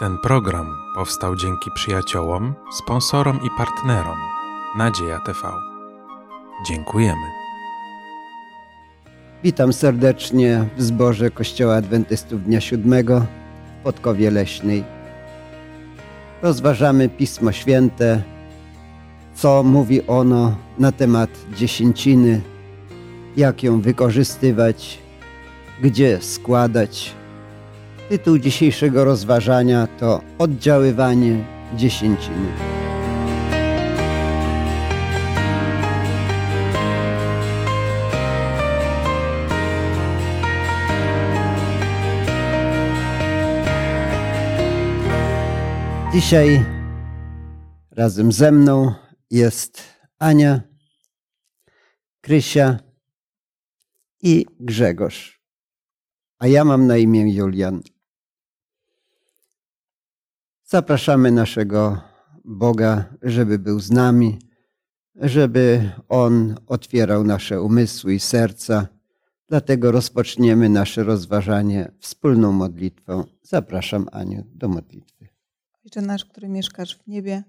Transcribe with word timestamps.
Ten 0.00 0.18
program 0.18 0.76
powstał 0.94 1.36
dzięki 1.36 1.70
przyjaciołom, 1.74 2.54
sponsorom 2.72 3.40
i 3.46 3.48
partnerom 3.58 4.18
Nadzieja 4.76 5.18
TV. 5.18 5.38
Dziękujemy. 6.66 7.26
Witam 9.44 9.72
serdecznie 9.72 10.64
w 10.76 10.82
zborze 10.82 11.30
Kościoła 11.30 11.74
Adwentystów 11.76 12.44
Dnia 12.44 12.60
Siódmego 12.60 13.20
w 13.80 13.84
Podkowie 13.84 14.30
Leśnej. 14.30 14.84
Rozważamy 16.42 17.08
Pismo 17.08 17.52
Święte, 17.52 18.22
co 19.34 19.62
mówi 19.62 20.06
ono 20.06 20.56
na 20.78 20.92
temat 20.92 21.30
dziesięciny, 21.56 22.40
jak 23.36 23.62
ją 23.62 23.80
wykorzystywać, 23.80 24.98
gdzie 25.82 26.20
składać. 26.20 27.19
Tytuł 28.10 28.38
dzisiejszego 28.38 29.04
rozważania 29.04 29.86
to 29.86 30.22
Oddziaływanie 30.38 31.44
dziesięciny. 31.76 32.52
Dzisiaj 46.12 46.64
razem 47.90 48.32
ze 48.32 48.52
mną 48.52 48.94
jest 49.30 49.82
Ania, 50.18 50.60
Krysia 52.20 52.78
i 54.22 54.46
Grzegorz. 54.60 55.40
A 56.38 56.46
ja 56.46 56.64
mam 56.64 56.86
na 56.86 56.96
imię 56.96 57.34
Julian. 57.34 57.80
Zapraszamy 60.72 61.30
naszego 61.30 62.00
Boga, 62.44 63.04
żeby 63.22 63.58
był 63.58 63.80
z 63.80 63.90
nami, 63.90 64.38
żeby 65.14 65.90
On 66.08 66.56
otwierał 66.66 67.24
nasze 67.24 67.62
umysły 67.62 68.14
i 68.14 68.20
serca. 68.20 68.88
Dlatego 69.48 69.92
rozpoczniemy 69.92 70.68
nasze 70.68 71.04
rozważanie 71.04 71.92
wspólną 71.98 72.52
modlitwą. 72.52 73.24
Zapraszam 73.42 74.08
Aniu 74.12 74.44
do 74.54 74.68
modlitwy. 74.68 75.28
Ojcze 75.84 76.02
nasz, 76.02 76.24
który 76.24 76.48
mieszkasz 76.48 76.98
w 76.98 77.06
niebie, 77.06 77.42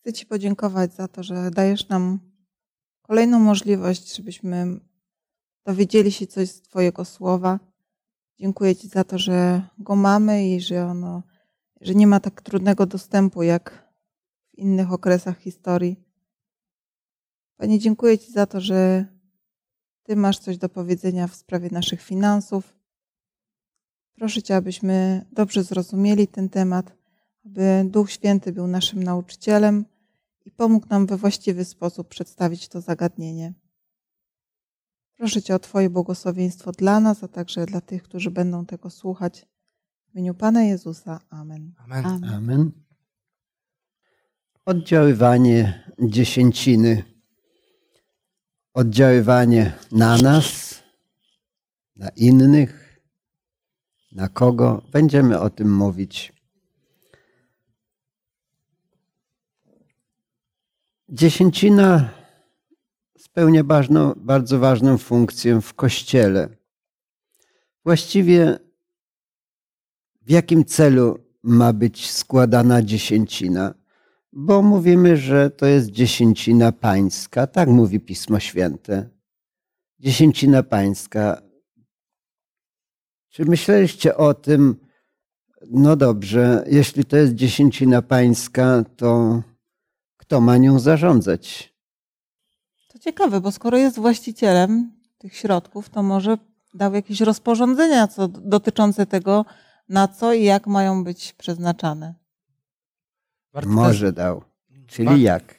chcę 0.00 0.12
Ci 0.12 0.26
podziękować 0.26 0.94
za 0.94 1.08
to, 1.08 1.22
że 1.22 1.50
dajesz 1.50 1.88
nam 1.88 2.18
kolejną 3.02 3.38
możliwość, 3.38 4.16
żebyśmy 4.16 4.80
dowiedzieli 5.64 6.12
się 6.12 6.26
coś 6.26 6.50
z 6.50 6.62
Twojego 6.62 7.04
słowa. 7.04 7.60
Dziękuję 8.38 8.76
Ci 8.76 8.88
za 8.88 9.04
to, 9.04 9.18
że 9.18 9.62
go 9.78 9.96
mamy 9.96 10.48
i 10.48 10.60
że 10.60 10.86
ono, 10.86 11.22
że 11.80 11.94
nie 11.94 12.06
ma 12.06 12.20
tak 12.20 12.42
trudnego 12.42 12.86
dostępu 12.86 13.42
jak 13.42 13.92
w 14.50 14.58
innych 14.58 14.92
okresach 14.92 15.38
historii. 15.38 15.96
Panie, 17.56 17.78
dziękuję 17.78 18.18
Ci 18.18 18.32
za 18.32 18.46
to, 18.46 18.60
że 18.60 19.06
Ty 20.02 20.16
masz 20.16 20.38
coś 20.38 20.58
do 20.58 20.68
powiedzenia 20.68 21.26
w 21.26 21.34
sprawie 21.34 21.68
naszych 21.72 22.02
finansów. 22.02 22.76
Proszę 24.14 24.42
Cię, 24.42 24.56
abyśmy 24.56 25.26
dobrze 25.32 25.62
zrozumieli 25.62 26.28
ten 26.28 26.48
temat, 26.48 26.92
aby 27.44 27.84
Duch 27.90 28.10
Święty 28.10 28.52
był 28.52 28.66
naszym 28.66 29.02
nauczycielem 29.02 29.84
i 30.44 30.50
pomógł 30.50 30.86
nam 30.88 31.06
we 31.06 31.16
właściwy 31.16 31.64
sposób 31.64 32.08
przedstawić 32.08 32.68
to 32.68 32.80
zagadnienie. 32.80 33.54
Proszę 35.16 35.42
Cię 35.42 35.54
o 35.54 35.58
Twoje 35.58 35.90
błogosławieństwo 35.90 36.72
dla 36.72 37.00
nas, 37.00 37.24
a 37.24 37.28
także 37.28 37.66
dla 37.66 37.80
tych, 37.80 38.02
którzy 38.02 38.30
będą 38.30 38.66
tego 38.66 38.90
słuchać. 38.90 39.46
W 40.16 40.18
imieniu 40.18 40.34
Pana 40.34 40.62
Jezusa. 40.62 41.20
Amen. 41.30 41.72
Amen. 41.78 42.24
Amen. 42.24 42.72
Oddziaływanie 44.64 45.84
dziesięciny. 45.98 47.04
Oddziaływanie 48.74 49.72
na 49.92 50.16
nas, 50.16 50.78
na 51.96 52.08
innych, 52.08 53.00
na 54.12 54.28
kogo. 54.28 54.82
Będziemy 54.92 55.40
o 55.40 55.50
tym 55.50 55.76
mówić. 55.76 56.32
Dziesięcina 61.08 62.10
spełnia 63.18 63.64
ważną, 63.64 64.12
bardzo 64.16 64.58
ważną 64.58 64.98
funkcję 64.98 65.60
w 65.60 65.74
Kościele. 65.74 66.48
Właściwie 67.84 68.65
w 70.26 70.30
jakim 70.30 70.64
celu 70.64 71.18
ma 71.42 71.72
być 71.72 72.10
składana 72.10 72.82
dziesięcina? 72.82 73.74
Bo 74.32 74.62
mówimy, 74.62 75.16
że 75.16 75.50
to 75.50 75.66
jest 75.66 75.90
dziesięcina 75.90 76.72
pańska, 76.72 77.46
tak 77.46 77.68
mówi 77.68 78.00
Pismo 78.00 78.40
Święte. 78.40 79.08
Dziesięcina 79.98 80.62
pańska. 80.62 81.42
Czy 83.28 83.44
myśleliście 83.44 84.16
o 84.16 84.34
tym, 84.34 84.76
no 85.70 85.96
dobrze, 85.96 86.64
jeśli 86.70 87.04
to 87.04 87.16
jest 87.16 87.34
dziesięcina 87.34 88.02
pańska, 88.02 88.84
to 88.96 89.42
kto 90.16 90.40
ma 90.40 90.56
nią 90.56 90.78
zarządzać? 90.78 91.74
To 92.88 92.98
ciekawe, 92.98 93.40
bo 93.40 93.52
skoro 93.52 93.78
jest 93.78 93.98
właścicielem 93.98 94.92
tych 95.18 95.36
środków, 95.36 95.88
to 95.88 96.02
może 96.02 96.38
dał 96.74 96.94
jakieś 96.94 97.20
rozporządzenia 97.20 98.08
co, 98.08 98.28
dotyczące 98.28 99.06
tego, 99.06 99.44
na 99.88 100.08
co 100.08 100.32
i 100.32 100.44
jak 100.44 100.66
mają 100.66 101.04
być 101.04 101.32
przeznaczane. 101.32 102.14
Warto 103.52 103.70
Może 103.70 104.12
dał. 104.12 104.44
Czyli 104.86 105.08
Warto- 105.08 105.22
jak? 105.22 105.54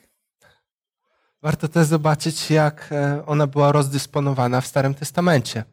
Warto 1.41 1.67
też 1.67 1.87
zobaczyć, 1.87 2.51
jak 2.51 2.89
e, 2.91 3.25
ona 3.25 3.47
była 3.47 3.71
rozdysponowana 3.71 4.61
w 4.61 4.67
Starym 4.67 4.93
Testamencie. 4.93 5.63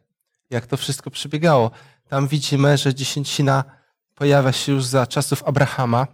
Jak 0.49 0.67
to 0.67 0.77
wszystko 0.77 1.11
przebiegało. 1.11 1.71
Tam 2.09 2.27
widzimy, 2.27 2.77
że 2.77 2.93
dziesięcina 2.95 3.63
pojawia 4.15 4.51
się 4.51 4.71
już 4.71 4.85
za 4.85 5.07
czasów 5.07 5.43
Abrahama, 5.43 6.07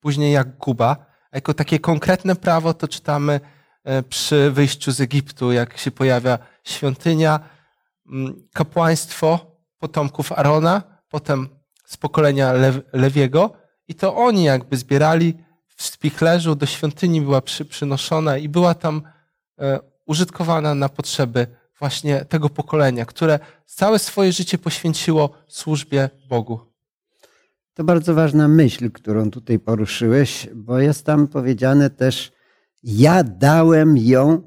później 0.00 0.32
Jakuba. 0.32 1.06
A 1.30 1.36
jako 1.36 1.54
takie 1.54 1.78
konkretne 1.78 2.36
prawo 2.36 2.74
to 2.74 2.88
czytamy 2.88 3.40
e, 3.84 4.02
przy 4.02 4.50
wyjściu 4.50 4.92
z 4.92 5.00
Egiptu, 5.00 5.52
jak 5.52 5.78
się 5.78 5.90
pojawia 5.90 6.38
świątynia, 6.64 7.40
mm, 8.06 8.48
kapłaństwo 8.52 9.56
potomków 9.78 10.32
Arona, 10.32 10.82
potem 11.08 11.48
z 11.88 11.96
pokolenia 11.96 12.52
Lew- 12.52 12.82
Lewiego 12.92 13.52
i 13.88 13.94
to 13.94 14.16
oni 14.16 14.44
jakby 14.44 14.76
zbierali 14.76 15.34
w 15.76 15.82
spichlerzu 15.82 16.54
do 16.54 16.66
świątyni 16.66 17.20
była 17.20 17.40
przy, 17.40 17.64
przynoszona 17.64 18.38
i 18.38 18.48
była 18.48 18.74
tam 18.74 19.02
e, 19.58 19.78
użytkowana 20.06 20.74
na 20.74 20.88
potrzeby 20.88 21.46
właśnie 21.78 22.24
tego 22.24 22.48
pokolenia, 22.48 23.04
które 23.04 23.38
całe 23.66 23.98
swoje 23.98 24.32
życie 24.32 24.58
poświęciło 24.58 25.30
służbie 25.48 26.10
Bogu. 26.28 26.60
To 27.74 27.84
bardzo 27.84 28.14
ważna 28.14 28.48
myśl, 28.48 28.90
którą 28.90 29.30
tutaj 29.30 29.58
poruszyłeś, 29.58 30.48
bo 30.54 30.78
jest 30.78 31.06
tam 31.06 31.28
powiedziane 31.28 31.90
też, 31.90 32.32
ja 32.82 33.24
dałem 33.24 33.96
ją 33.96 34.42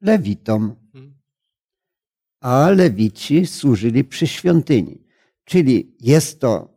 lewitom, 0.00 0.76
a 2.40 2.70
lewici 2.70 3.46
służyli 3.46 4.04
przy 4.04 4.26
świątyni. 4.26 5.07
Czyli 5.48 5.96
jest 6.00 6.40
to 6.40 6.68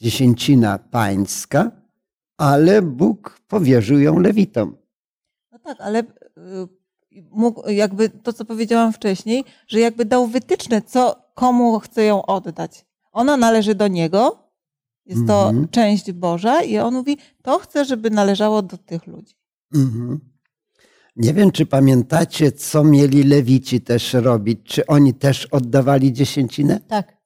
dziesięcina 0.00 0.78
pańska, 0.78 1.70
ale 2.36 2.82
Bóg 2.82 3.40
powierzył 3.48 3.98
ją 3.98 4.18
lewitom. 4.18 4.76
No 5.52 5.58
tak, 5.58 5.80
ale 5.80 6.00
y, 6.00 6.04
mógł, 7.30 7.70
jakby 7.70 8.08
to, 8.08 8.32
co 8.32 8.44
powiedziałam 8.44 8.92
wcześniej, 8.92 9.44
że 9.68 9.80
jakby 9.80 10.04
dał 10.04 10.26
wytyczne, 10.26 10.82
co, 10.82 11.22
komu 11.34 11.78
chce 11.78 12.04
ją 12.04 12.26
oddać. 12.26 12.84
Ona 13.12 13.36
należy 13.36 13.74
do 13.74 13.88
niego, 13.88 14.48
jest 15.06 15.26
to 15.26 15.48
Mhm. 15.48 15.68
część 15.68 16.12
Boża 16.12 16.62
i 16.62 16.78
on 16.78 16.94
mówi, 16.94 17.18
to 17.42 17.58
chcę, 17.58 17.84
żeby 17.84 18.10
należało 18.10 18.62
do 18.62 18.78
tych 18.78 19.06
ludzi. 19.06 19.34
Mhm. 19.74 20.20
Nie 21.16 21.34
wiem, 21.34 21.50
czy 21.52 21.66
pamiętacie, 21.66 22.52
co 22.52 22.84
mieli 22.84 23.22
lewici 23.24 23.80
też 23.80 24.14
robić. 24.14 24.60
Czy 24.64 24.86
oni 24.86 25.14
też 25.14 25.46
oddawali 25.46 26.12
dziesięcinę? 26.12 26.80
Tak. 26.88 27.17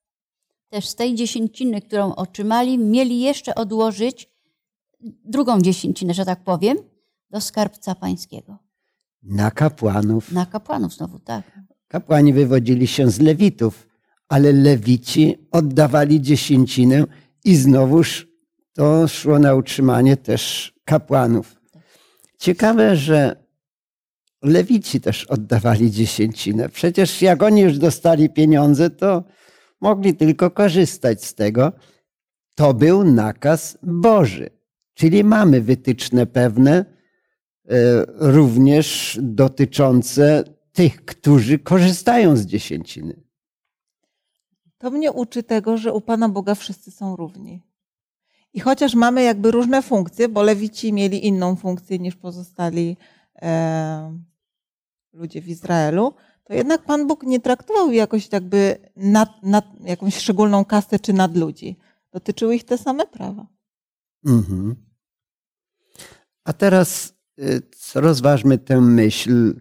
Też 0.73 0.89
z 0.89 0.95
tej 0.95 1.15
dziesięciny, 1.15 1.81
którą 1.81 2.15
otrzymali, 2.15 2.79
mieli 2.79 3.21
jeszcze 3.21 3.55
odłożyć 3.55 4.31
drugą 5.25 5.61
dziesięcinę, 5.61 6.15
że 6.15 6.25
tak 6.25 6.45
powiem, 6.45 6.79
do 7.31 7.41
skarbca 7.41 7.95
pańskiego. 7.95 8.59
Na 9.23 9.51
kapłanów. 9.51 10.33
Na 10.33 10.47
kapłanów 10.47 10.95
znowu, 10.95 11.19
tak. 11.19 11.61
Kapłani 11.89 12.33
wywodzili 12.33 12.87
się 12.87 13.11
z 13.11 13.21
lewitów, 13.21 13.89
ale 14.29 14.53
lewici 14.53 15.49
oddawali 15.51 16.21
dziesięcinę 16.21 17.05
i 17.45 17.57
znowuż 17.57 18.29
to 18.73 19.09
szło 19.09 19.39
na 19.39 19.55
utrzymanie 19.55 20.17
też 20.17 20.73
kapłanów. 20.85 21.61
Ciekawe, 22.39 22.97
że 22.97 23.45
lewici 24.43 25.01
też 25.01 25.25
oddawali 25.25 25.91
dziesięcinę. 25.91 26.69
Przecież 26.69 27.23
jak 27.23 27.43
oni 27.43 27.61
już 27.61 27.79
dostali 27.79 28.31
pieniądze, 28.31 28.91
to 28.91 29.25
mogli 29.83 30.15
tylko 30.15 30.51
korzystać 30.51 31.25
z 31.25 31.35
tego. 31.35 31.73
to 32.55 32.75
był 32.75 33.05
nakaz 33.05 33.79
Boży. 33.83 34.51
Czyli 34.95 35.25
mamy 35.25 35.61
wytyczne 35.61 36.27
pewne, 36.27 36.73
e, 36.79 36.85
również 38.19 39.19
dotyczące 39.23 40.45
tych, 40.73 41.05
którzy 41.05 41.59
korzystają 41.59 42.37
z 42.37 42.47
dziesięciny. 42.47 43.23
To 44.79 44.91
mnie 44.91 45.13
uczy 45.13 45.43
tego, 45.43 45.77
że 45.77 45.93
u 45.93 46.01
Pana 46.01 46.29
Boga 46.29 46.55
wszyscy 46.55 46.91
są 46.91 47.17
równi. 47.17 47.63
I 48.53 48.61
chociaż 48.61 48.95
mamy 48.95 49.23
jakby 49.23 49.51
różne 49.51 49.83
funkcje, 49.83 50.29
bo 50.29 50.43
lewici 50.43 50.93
mieli 50.93 51.27
inną 51.27 51.57
funkcję 51.57 51.99
niż 51.99 52.17
pozostali 52.17 52.97
e, 53.43 54.19
ludzie 55.13 55.41
w 55.43 55.49
Izraelu, 55.49 56.15
to 56.45 56.55
jednak 56.55 56.85
Pan 56.85 57.07
Bóg 57.07 57.23
nie 57.23 57.41
traktował 57.41 57.93
jakoś 57.93 58.33
jakby 58.33 58.77
nad, 58.97 59.43
nad 59.43 59.65
jakąś 59.85 60.17
szczególną 60.17 60.65
kastę 60.65 60.99
czy 60.99 61.13
nad 61.13 61.37
ludzi. 61.37 61.79
Dotyczyły 62.13 62.55
ich 62.57 62.65
te 62.65 62.79
same 62.79 63.07
prawa. 63.07 63.47
Mhm. 64.27 64.77
A 66.45 66.53
teraz 66.53 67.15
y, 67.39 67.63
rozważmy 67.95 68.59
tę 68.59 68.81
myśl. 68.81 69.31
Y, 69.51 69.55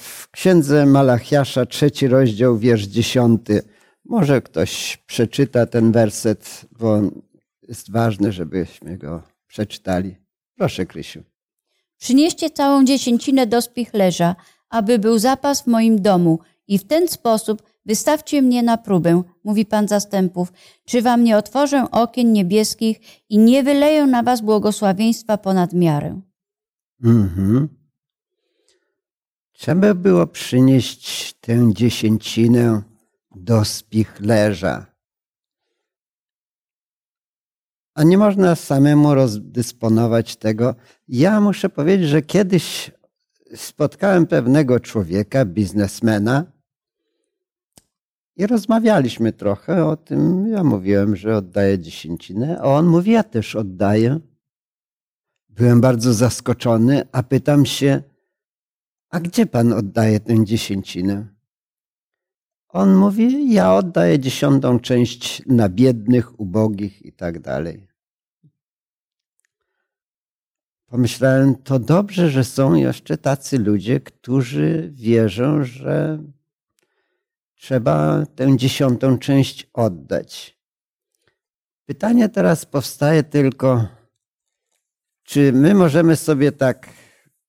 w 0.00 0.28
księdze 0.30 0.86
Malachiasza, 0.86 1.66
trzeci 1.66 2.08
rozdział, 2.08 2.58
wiersz 2.58 2.86
dziesiąty. 2.86 3.62
Może 4.04 4.42
ktoś 4.42 5.02
przeczyta 5.06 5.66
ten 5.66 5.92
werset, 5.92 6.66
bo 6.78 7.00
jest 7.68 7.90
ważne, 7.90 8.32
żebyśmy 8.32 8.98
go 8.98 9.22
przeczytali. 9.46 10.16
Proszę, 10.56 10.86
Krysiu. 10.86 11.22
Przynieście 11.98 12.50
całą 12.50 12.84
dziesięcinę 12.84 13.46
do 13.46 13.62
spichlerza, 13.62 14.36
aby 14.70 14.98
był 14.98 15.18
zapas 15.18 15.62
w 15.62 15.66
moim 15.66 16.02
domu 16.02 16.38
i 16.68 16.78
w 16.78 16.86
ten 16.86 17.08
sposób 17.08 17.62
wystawcie 17.86 18.42
mnie 18.42 18.62
na 18.62 18.78
próbę, 18.78 19.22
mówi 19.44 19.66
Pan 19.66 19.88
zastępów, 19.88 20.52
czy 20.84 21.02
wam 21.02 21.24
nie 21.24 21.36
otworzę 21.36 21.90
okien 21.90 22.32
niebieskich 22.32 23.00
i 23.28 23.38
nie 23.38 23.62
wyleję 23.62 24.06
na 24.06 24.22
was 24.22 24.40
błogosławieństwa 24.40 25.36
ponad 25.36 25.72
miarę. 25.72 26.20
Mhm. 27.04 27.68
Trzeba 29.52 29.94
było 29.94 30.26
przynieść 30.26 31.32
tę 31.40 31.70
dziesięcinę 31.72 32.82
do 33.34 33.64
spichlerza. 33.64 34.86
A 37.94 38.02
nie 38.02 38.18
można 38.18 38.54
samemu 38.54 39.14
rozdysponować 39.14 40.36
tego. 40.36 40.74
Ja 41.08 41.40
muszę 41.40 41.68
powiedzieć, 41.68 42.08
że 42.08 42.22
kiedyś 42.22 42.90
spotkałem 43.54 44.26
pewnego 44.26 44.80
człowieka, 44.80 45.44
biznesmena, 45.44 46.44
i 48.40 48.46
rozmawialiśmy 48.46 49.32
trochę 49.32 49.86
o 49.86 49.96
tym. 49.96 50.48
Ja 50.48 50.64
mówiłem, 50.64 51.16
że 51.16 51.36
oddaję 51.36 51.78
dziesięcinę, 51.78 52.58
a 52.60 52.64
on 52.64 52.86
mówi, 52.86 53.10
ja 53.10 53.22
też 53.22 53.56
oddaję. 53.56 54.20
Byłem 55.48 55.80
bardzo 55.80 56.14
zaskoczony, 56.14 57.02
a 57.12 57.22
pytam 57.22 57.66
się, 57.66 58.02
a 59.10 59.20
gdzie 59.20 59.46
pan 59.46 59.72
oddaje 59.72 60.20
tę 60.20 60.44
dziesięcinę? 60.44 61.26
On 62.68 62.96
mówi, 62.96 63.52
ja 63.52 63.74
oddaję 63.74 64.18
dziesiątą 64.18 64.80
część 64.80 65.42
na 65.46 65.68
biednych, 65.68 66.40
ubogich 66.40 67.06
i 67.06 67.12
tak 67.12 67.38
dalej. 67.38 67.89
Pomyślałem, 70.90 71.54
to 71.54 71.78
dobrze, 71.78 72.30
że 72.30 72.44
są 72.44 72.74
jeszcze 72.74 73.18
tacy 73.18 73.58
ludzie, 73.58 74.00
którzy 74.00 74.90
wierzą, 74.94 75.64
że 75.64 76.22
trzeba 77.54 78.26
tę 78.26 78.56
dziesiątą 78.56 79.18
część 79.18 79.66
oddać. 79.72 80.58
Pytanie 81.86 82.28
teraz 82.28 82.66
powstaje 82.66 83.22
tylko, 83.22 83.86
czy 85.22 85.52
my 85.52 85.74
możemy 85.74 86.16
sobie 86.16 86.52
tak 86.52 86.88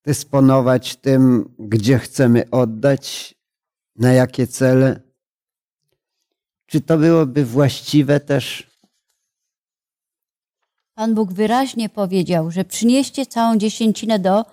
dysponować 0.03 0.95
tym, 0.95 1.53
gdzie 1.59 1.99
chcemy 1.99 2.49
oddać, 2.49 3.35
na 3.95 4.13
jakie 4.13 4.47
cele? 4.47 5.01
Czy 6.65 6.81
to 6.81 6.97
byłoby 6.97 7.45
właściwe 7.45 8.19
też? 8.19 8.70
Pan 11.01 11.15
Bóg 11.15 11.33
wyraźnie 11.33 11.89
powiedział, 11.89 12.51
że 12.51 12.65
przynieście 12.65 13.25
całą 13.25 13.57
dziesięcinę 13.57 14.19
do 14.19 14.45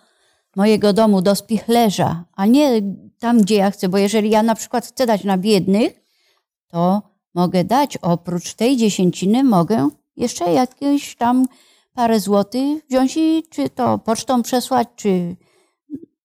mojego 0.57 0.93
domu, 0.93 1.23
do 1.23 1.35
spichlerza, 1.35 2.25
a 2.33 2.47
nie 2.47 2.83
tam, 3.19 3.41
gdzie 3.41 3.55
ja 3.55 3.71
chcę, 3.71 3.89
bo 3.89 3.99
jeżeli 3.99 4.31
ja 4.31 4.43
na 4.43 4.55
przykład 4.55 4.87
chcę 4.87 5.07
dać 5.07 5.25
na 5.25 5.39
biednych, 5.39 6.01
to 6.69 7.03
mogę 7.35 7.65
dać 7.65 7.97
oprócz 7.97 8.55
tej 8.55 8.77
dziesięciny, 8.77 9.45
mogę 9.45 9.89
jeszcze 10.17 10.53
jakieś 10.53 11.17
tam 11.17 11.47
parę 11.95 12.21
złotych 12.21 12.87
wziąć 12.91 13.17
i 13.17 13.43
czy 13.51 13.69
to 13.69 13.99
pocztą 13.99 14.43
przesłać, 14.43 14.89
czy 14.97 15.37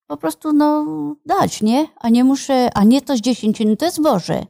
po 0.07 0.17
prostu 0.17 0.53
no 0.53 0.85
dać, 1.25 1.61
nie? 1.61 1.87
A 1.95 2.09
nie 2.09 2.23
muszę, 2.23 2.69
a 2.73 2.83
nie 2.83 3.01
to 3.01 3.17
z 3.17 3.21
dziesięciny, 3.21 3.77
to 3.77 3.85
jest 3.85 4.01
Boże. 4.01 4.45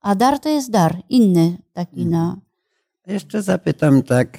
A 0.00 0.14
dar 0.14 0.38
to 0.38 0.48
jest 0.48 0.70
dar, 0.70 1.02
inny 1.08 1.58
taki 1.72 2.06
na... 2.06 2.36
Jeszcze 3.06 3.42
zapytam 3.42 4.02
tak, 4.02 4.38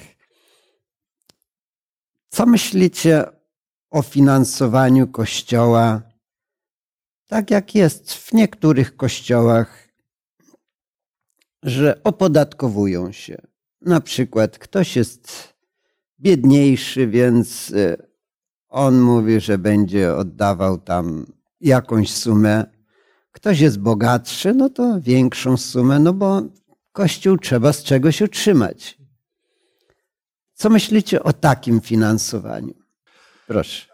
co 2.32 2.46
myślicie 2.46 3.24
o 3.90 4.02
finansowaniu 4.02 5.08
Kościoła, 5.08 6.02
tak 7.26 7.50
jak 7.50 7.74
jest 7.74 8.12
w 8.12 8.32
niektórych 8.32 8.96
kościołach, 8.96 9.88
że 11.62 12.00
opodatkowują 12.04 13.12
się. 13.12 13.36
Na 13.80 14.00
przykład 14.00 14.58
ktoś 14.58 14.96
jest 14.96 15.54
biedniejszy, 16.20 17.06
więc 17.06 17.70
y, 17.70 17.96
on 18.68 19.00
mówi, 19.00 19.40
że 19.40 19.58
będzie 19.58 20.14
oddawał 20.14 20.78
tam 20.78 21.26
jakąś 21.60 22.10
sumę. 22.12 22.64
Ktoś 23.32 23.60
jest 23.60 23.78
bogatszy, 23.78 24.54
no 24.54 24.70
to 24.70 25.00
większą 25.00 25.56
sumę, 25.56 25.98
no 25.98 26.12
bo 26.12 26.42
Kościół 26.92 27.38
trzeba 27.38 27.72
z 27.72 27.82
czegoś 27.82 28.20
utrzymać. 28.20 29.01
Co 30.62 30.70
myślicie 30.70 31.22
o 31.22 31.32
takim 31.32 31.80
finansowaniu? 31.80 32.74
Proszę. 33.46 33.86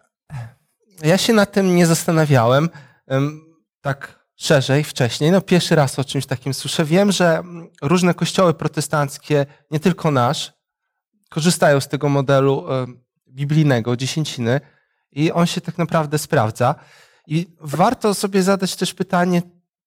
Ja 1.02 1.18
się 1.18 1.32
nad 1.32 1.52
tym 1.52 1.76
nie 1.76 1.86
zastanawiałem 1.86 2.68
tak 3.80 4.26
szerzej 4.36 4.84
wcześniej. 4.84 5.30
No 5.30 5.40
pierwszy 5.40 5.74
raz 5.74 5.98
o 5.98 6.04
czymś 6.04 6.26
takim 6.26 6.54
słyszę. 6.54 6.84
Wiem, 6.84 7.12
że 7.12 7.42
różne 7.82 8.14
kościoły 8.14 8.54
protestanckie, 8.54 9.46
nie 9.70 9.80
tylko 9.80 10.10
nasz, 10.10 10.52
korzystają 11.30 11.80
z 11.80 11.88
tego 11.88 12.08
modelu 12.08 12.64
biblijnego, 13.28 13.96
dziesięciny 13.96 14.60
i 15.12 15.32
on 15.32 15.46
się 15.46 15.60
tak 15.60 15.78
naprawdę 15.78 16.18
sprawdza. 16.18 16.74
I 17.26 17.46
warto 17.60 18.14
sobie 18.14 18.42
zadać 18.42 18.76
też 18.76 18.94
pytanie, 18.94 19.42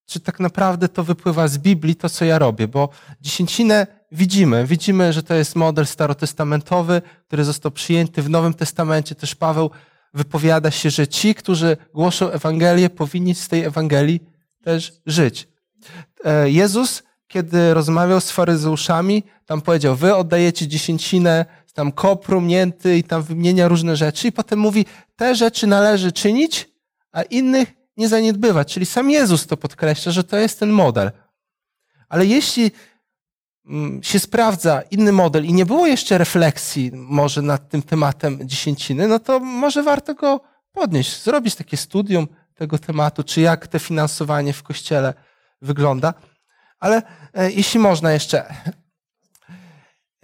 czy 0.05 0.19
tak 0.19 0.39
naprawdę 0.39 0.89
to 0.89 1.03
wypływa 1.03 1.47
z 1.47 1.57
Biblii, 1.57 1.95
to 1.95 2.09
co 2.09 2.25
ja 2.25 2.39
robię, 2.39 2.67
bo 2.67 2.89
dziesięcinę 3.21 4.00
widzimy. 4.12 4.65
Widzimy, 4.65 5.13
że 5.13 5.24
to 5.24 5.34
jest 5.34 5.56
model 5.56 5.86
starotestamentowy, 5.86 7.01
który 7.27 7.44
został 7.44 7.72
przyjęty 7.72 8.22
w 8.22 8.30
Nowym 8.30 8.53
Testamencie. 8.53 9.15
Też 9.15 9.36
Paweł 9.36 9.70
wypowiada 10.13 10.72
się, 10.72 10.89
że 10.89 11.08
ci, 11.08 11.36
którzy 11.36 11.77
głoszą 11.94 12.30
Ewangelię, 12.30 12.89
powinni 12.89 13.36
z 13.36 13.48
tej 13.48 13.63
Ewangelii 13.63 14.20
też 14.63 14.94
żyć. 15.06 15.48
E, 16.25 16.50
Jezus, 16.50 17.03
kiedy 17.27 17.74
rozmawiał 17.74 18.22
z 18.22 18.32
faryzeuszami, 18.32 19.24
tam 19.46 19.62
powiedział, 19.62 19.96
wy 19.96 20.15
oddajecie 20.15 20.68
dziesięcinę, 20.68 21.46
tam 21.74 21.91
kopru, 21.91 22.41
mięty 22.41 22.98
i 22.98 23.03
tam 23.03 23.24
wymienia 23.24 23.68
różne 23.68 23.96
rzeczy 23.96 24.27
i 24.27 24.32
potem 24.32 24.60
mówi, 24.60 24.86
te 25.15 25.36
rzeczy 25.36 25.68
należy 25.68 26.12
czynić, 26.12 26.70
a 27.12 27.22
innych 27.22 27.74
nie 27.98 28.08
zaniedbywać. 28.08 28.74
Czyli 28.74 28.86
sam 28.86 29.10
Jezus 29.10 29.48
to 29.48 29.58
podkreśla, 29.58 30.12
że 30.12 30.24
to 30.24 30.38
jest 30.38 30.60
ten 30.60 30.70
model. 30.70 31.12
Ale 32.10 32.25
jeśli 32.25 32.72
się 34.01 34.19
sprawdza 34.19 34.81
inny 34.81 35.11
model 35.11 35.45
i 35.45 35.53
nie 35.53 35.65
było 35.65 35.87
jeszcze 35.87 36.17
refleksji 36.17 36.91
może 36.93 37.41
nad 37.41 37.69
tym 37.69 37.81
tematem 37.81 38.39
dziesięciny, 38.43 39.07
no 39.07 39.19
to 39.19 39.39
może 39.39 39.83
warto 39.83 40.15
go 40.15 40.41
podnieść, 40.71 41.23
zrobić 41.23 41.55
takie 41.55 41.77
studium 41.77 42.27
tego 42.55 42.79
tematu, 42.79 43.23
czy 43.23 43.41
jak 43.41 43.67
te 43.67 43.79
finansowanie 43.79 44.53
w 44.53 44.63
kościele 44.63 45.13
wygląda. 45.61 46.13
Ale 46.79 47.01
e, 47.33 47.51
jeśli 47.51 47.79
można 47.79 48.11
jeszcze, 48.11 48.53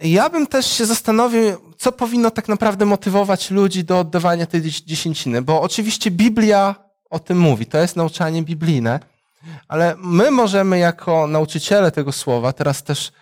ja 0.00 0.30
bym 0.30 0.46
też 0.46 0.66
się 0.66 0.86
zastanowił, 0.86 1.74
co 1.78 1.92
powinno 1.92 2.30
tak 2.30 2.48
naprawdę 2.48 2.84
motywować 2.84 3.50
ludzi 3.50 3.84
do 3.84 3.98
oddawania 3.98 4.46
tej 4.46 4.62
dziesięciny, 4.62 5.42
bo 5.42 5.62
oczywiście 5.62 6.10
Biblia 6.10 6.74
o 7.10 7.18
tym 7.18 7.38
mówi, 7.38 7.66
to 7.66 7.78
jest 7.78 7.96
nauczanie 7.96 8.42
biblijne, 8.42 9.00
ale 9.68 9.94
my 9.98 10.30
możemy 10.30 10.78
jako 10.78 11.26
nauczyciele 11.26 11.90
tego 11.90 12.12
słowa, 12.12 12.52
teraz 12.52 12.82
też 12.82 13.12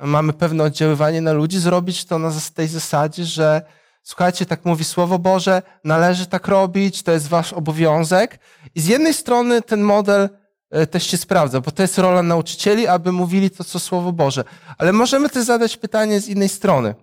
mamy 0.00 0.32
pewne 0.32 0.64
oddziaływanie 0.64 1.20
na 1.20 1.32
ludzi, 1.32 1.58
zrobić 1.58 2.04
to 2.04 2.18
na 2.18 2.32
tej 2.54 2.68
zasadzie, 2.68 3.24
że 3.24 3.62
słuchajcie, 4.02 4.46
tak 4.46 4.64
mówi 4.64 4.84
Słowo 4.84 5.18
Boże, 5.18 5.62
należy 5.84 6.26
tak 6.26 6.48
robić, 6.48 7.02
to 7.02 7.12
jest 7.12 7.28
wasz 7.28 7.52
obowiązek. 7.52 8.38
I 8.74 8.80
z 8.80 8.86
jednej 8.86 9.14
strony 9.14 9.62
ten 9.62 9.80
model 9.80 10.28
e, 10.70 10.86
też 10.86 11.06
się 11.06 11.16
sprawdza, 11.16 11.60
bo 11.60 11.70
to 11.70 11.82
jest 11.82 11.98
rola 11.98 12.22
nauczycieli, 12.22 12.86
aby 12.86 13.12
mówili 13.12 13.50
to, 13.50 13.64
co 13.64 13.78
Słowo 13.78 14.12
Boże. 14.12 14.44
Ale 14.78 14.92
możemy 14.92 15.28
też 15.28 15.44
zadać 15.44 15.76
pytanie 15.76 16.20
z 16.20 16.28
innej 16.28 16.48
strony. 16.48 16.94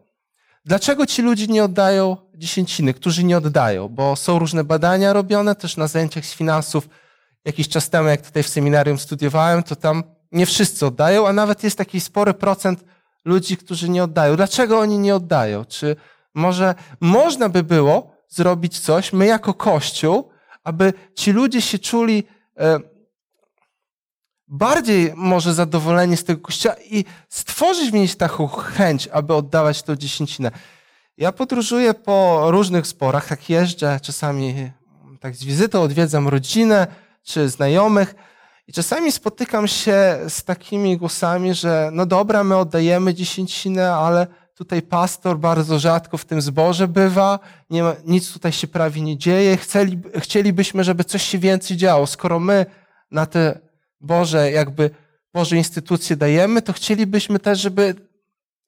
Dlaczego 0.66 1.06
ci 1.06 1.22
ludzie 1.22 1.48
nie 1.48 1.64
oddają 1.64 2.18
dziesięciny, 2.36 2.94
którzy 2.94 3.24
nie 3.24 3.38
oddają? 3.38 3.90
Bo 3.90 4.16
są 4.16 4.40
różne 4.40 4.64
badania 4.64 5.14
robione 5.14 5.56
też 5.56 5.78
na 5.78 5.88
zajęciach 5.88 6.26
z 6.26 6.34
finansów. 6.34 6.90
Jakiś 7.46 7.70
czas 7.70 7.90
temu, 7.90 8.10
jak 8.10 8.22
tutaj 8.22 8.44
w 8.44 8.50
seminarium 8.50 9.00
studiowałem, 9.00 9.64
to 9.64 9.76
tam 9.76 10.04
nie 10.34 10.46
wszyscy 10.46 10.86
oddają, 10.86 11.28
a 11.28 11.34
nawet 11.34 11.64
jest 11.64 11.78
taki 11.78 12.00
spory 12.02 12.34
procent 12.34 12.84
ludzi, 13.26 13.58
którzy 13.58 13.90
nie 13.90 14.04
oddają. 14.04 14.36
Dlaczego 14.36 14.80
oni 14.80 15.00
nie 15.00 15.16
oddają? 15.16 15.66
Czy 15.66 15.96
może 16.34 16.76
można 17.00 17.50
by 17.50 17.64
było 17.64 18.16
zrobić 18.30 18.80
coś, 18.80 19.14
my 19.14 19.26
jako 19.26 19.54
Kościół, 19.54 20.30
aby 20.64 20.94
ci 21.16 21.32
ludzie 21.32 21.62
się 21.62 21.80
czuli 21.80 22.24
e, 22.60 22.80
bardziej 24.48 25.14
może 25.16 25.54
zadowoleni 25.54 26.18
z 26.18 26.24
tego 26.24 26.42
Kościoła 26.42 26.76
i 26.90 27.06
stworzyć 27.30 27.92
w 27.92 27.94
nich 27.94 28.16
taką 28.16 28.48
chęć, 28.48 29.08
aby 29.08 29.34
oddawać 29.34 29.84
to 29.84 29.96
dziesięcinę. 29.96 30.52
Ja 31.18 31.32
podróżuję 31.32 31.94
po 31.94 32.46
różnych 32.52 32.88
sporach, 32.88 33.28
tak 33.28 33.50
jeżdżę, 33.50 34.00
czasami 34.02 34.72
tak 35.20 35.36
z 35.36 35.44
wizytą 35.44 35.82
odwiedzam 35.82 36.28
rodzinę 36.28 36.88
czy 37.24 37.50
znajomych 37.50 38.16
i 38.68 38.74
czasami 38.74 39.12
spotykam 39.12 39.68
się 39.68 40.20
z 40.30 40.44
takimi 40.44 40.98
głosami, 40.98 41.54
że 41.54 41.90
no 41.94 42.06
dobra, 42.06 42.44
my 42.44 42.58
oddajemy 42.58 43.14
dziesięcinę, 43.14 43.94
ale 43.94 44.28
tutaj 44.56 44.82
pastor 44.82 45.40
bardzo 45.40 45.80
rzadko 45.80 46.18
w 46.18 46.26
tym 46.26 46.42
zborze 46.42 46.88
bywa, 46.88 47.40
nie 47.70 47.84
ma, 47.84 47.96
nic 48.06 48.34
tutaj 48.34 48.52
się 48.52 48.68
prawie 48.68 49.02
nie 49.02 49.18
dzieje. 49.18 49.58
Chcieli, 49.58 50.02
chcielibyśmy, 50.16 50.84
żeby 50.84 51.04
coś 51.04 51.24
się 51.24 51.38
więcej 51.38 51.78
działo. 51.78 52.08
Skoro 52.08 52.40
my 52.40 52.66
na 53.12 53.26
te 53.26 53.60
Boże, 54.02 54.52
jakby 54.52 54.90
Boże 55.34 55.58
instytucje 55.58 56.16
dajemy, 56.16 56.62
to 56.62 56.74
chcielibyśmy 56.74 57.40
też, 57.40 57.60
żeby 57.60 57.96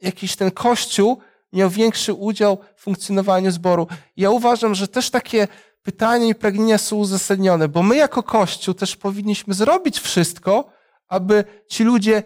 jakiś 0.01 0.35
ten 0.35 0.51
Kościół 0.51 1.19
miał 1.53 1.69
większy 1.69 2.13
udział 2.13 2.57
w 2.75 2.81
funkcjonowaniu 2.81 3.51
zboru. 3.51 3.87
Ja 4.17 4.29
uważam, 4.29 4.75
że 4.75 4.87
też 4.87 5.09
takie 5.09 5.47
pytania 5.85 6.27
i 6.27 6.35
pragnienia 6.35 6.77
są 6.77 6.95
uzasadnione, 6.95 7.67
bo 7.67 7.83
my 7.83 7.95
jako 7.95 8.23
Kościół 8.23 8.73
też 8.73 8.95
powinniśmy 8.95 9.53
zrobić 9.53 9.99
wszystko, 9.99 10.69
aby 11.07 11.43
ci 11.67 11.83
ludzie 11.83 12.23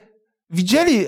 widzieli 0.49 1.05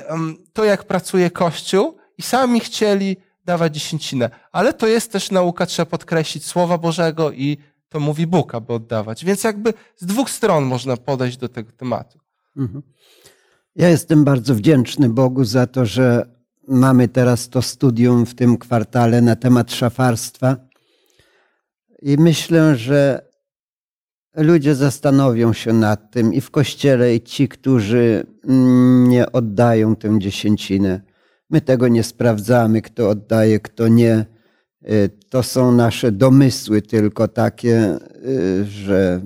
to, 0.53 0.63
jak 0.63 0.83
pracuje 0.83 1.31
Kościół 1.31 1.97
i 2.17 2.21
sami 2.21 2.59
chcieli 2.59 3.17
dawać 3.45 3.73
dziesięcinę. 3.73 4.29
Ale 4.51 4.73
to 4.73 4.87
jest 4.87 5.11
też 5.11 5.31
nauka, 5.31 5.65
trzeba 5.65 5.85
podkreślić, 5.85 6.45
Słowa 6.45 6.77
Bożego 6.77 7.31
i 7.31 7.57
to 7.89 7.99
mówi 7.99 8.27
Bóg, 8.27 8.55
aby 8.55 8.73
oddawać. 8.73 9.25
Więc 9.25 9.43
jakby 9.43 9.73
z 9.97 10.05
dwóch 10.05 10.29
stron 10.29 10.63
można 10.63 10.97
podejść 10.97 11.37
do 11.37 11.49
tego 11.49 11.71
tematu. 11.71 12.19
Mhm. 12.57 12.83
Ja 13.75 13.89
jestem 13.89 14.23
bardzo 14.23 14.55
wdzięczny 14.55 15.09
Bogu 15.09 15.45
za 15.45 15.67
to, 15.67 15.85
że 15.85 16.25
mamy 16.67 17.07
teraz 17.07 17.49
to 17.49 17.61
studium 17.61 18.25
w 18.25 18.35
tym 18.35 18.57
kwartale 18.57 19.21
na 19.21 19.35
temat 19.35 19.71
szafarstwa. 19.73 20.55
I 22.01 22.17
myślę, 22.17 22.75
że 22.75 23.31
ludzie 24.35 24.75
zastanowią 24.75 25.53
się 25.53 25.73
nad 25.73 26.11
tym 26.11 26.33
i 26.33 26.41
w 26.41 26.51
kościele, 26.51 27.15
i 27.15 27.21
ci, 27.21 27.47
którzy 27.47 28.25
nie 29.07 29.31
oddają 29.31 29.95
tę 29.95 30.19
dziesięcinę. 30.19 31.01
My 31.49 31.61
tego 31.61 31.87
nie 31.87 32.03
sprawdzamy, 32.03 32.81
kto 32.81 33.09
oddaje, 33.09 33.59
kto 33.59 33.87
nie. 33.87 34.25
Y, 34.89 35.09
to 35.29 35.43
są 35.43 35.71
nasze 35.71 36.11
domysły 36.11 36.81
tylko 36.81 37.27
takie, 37.27 37.99
y, 38.25 38.65
że 38.65 39.21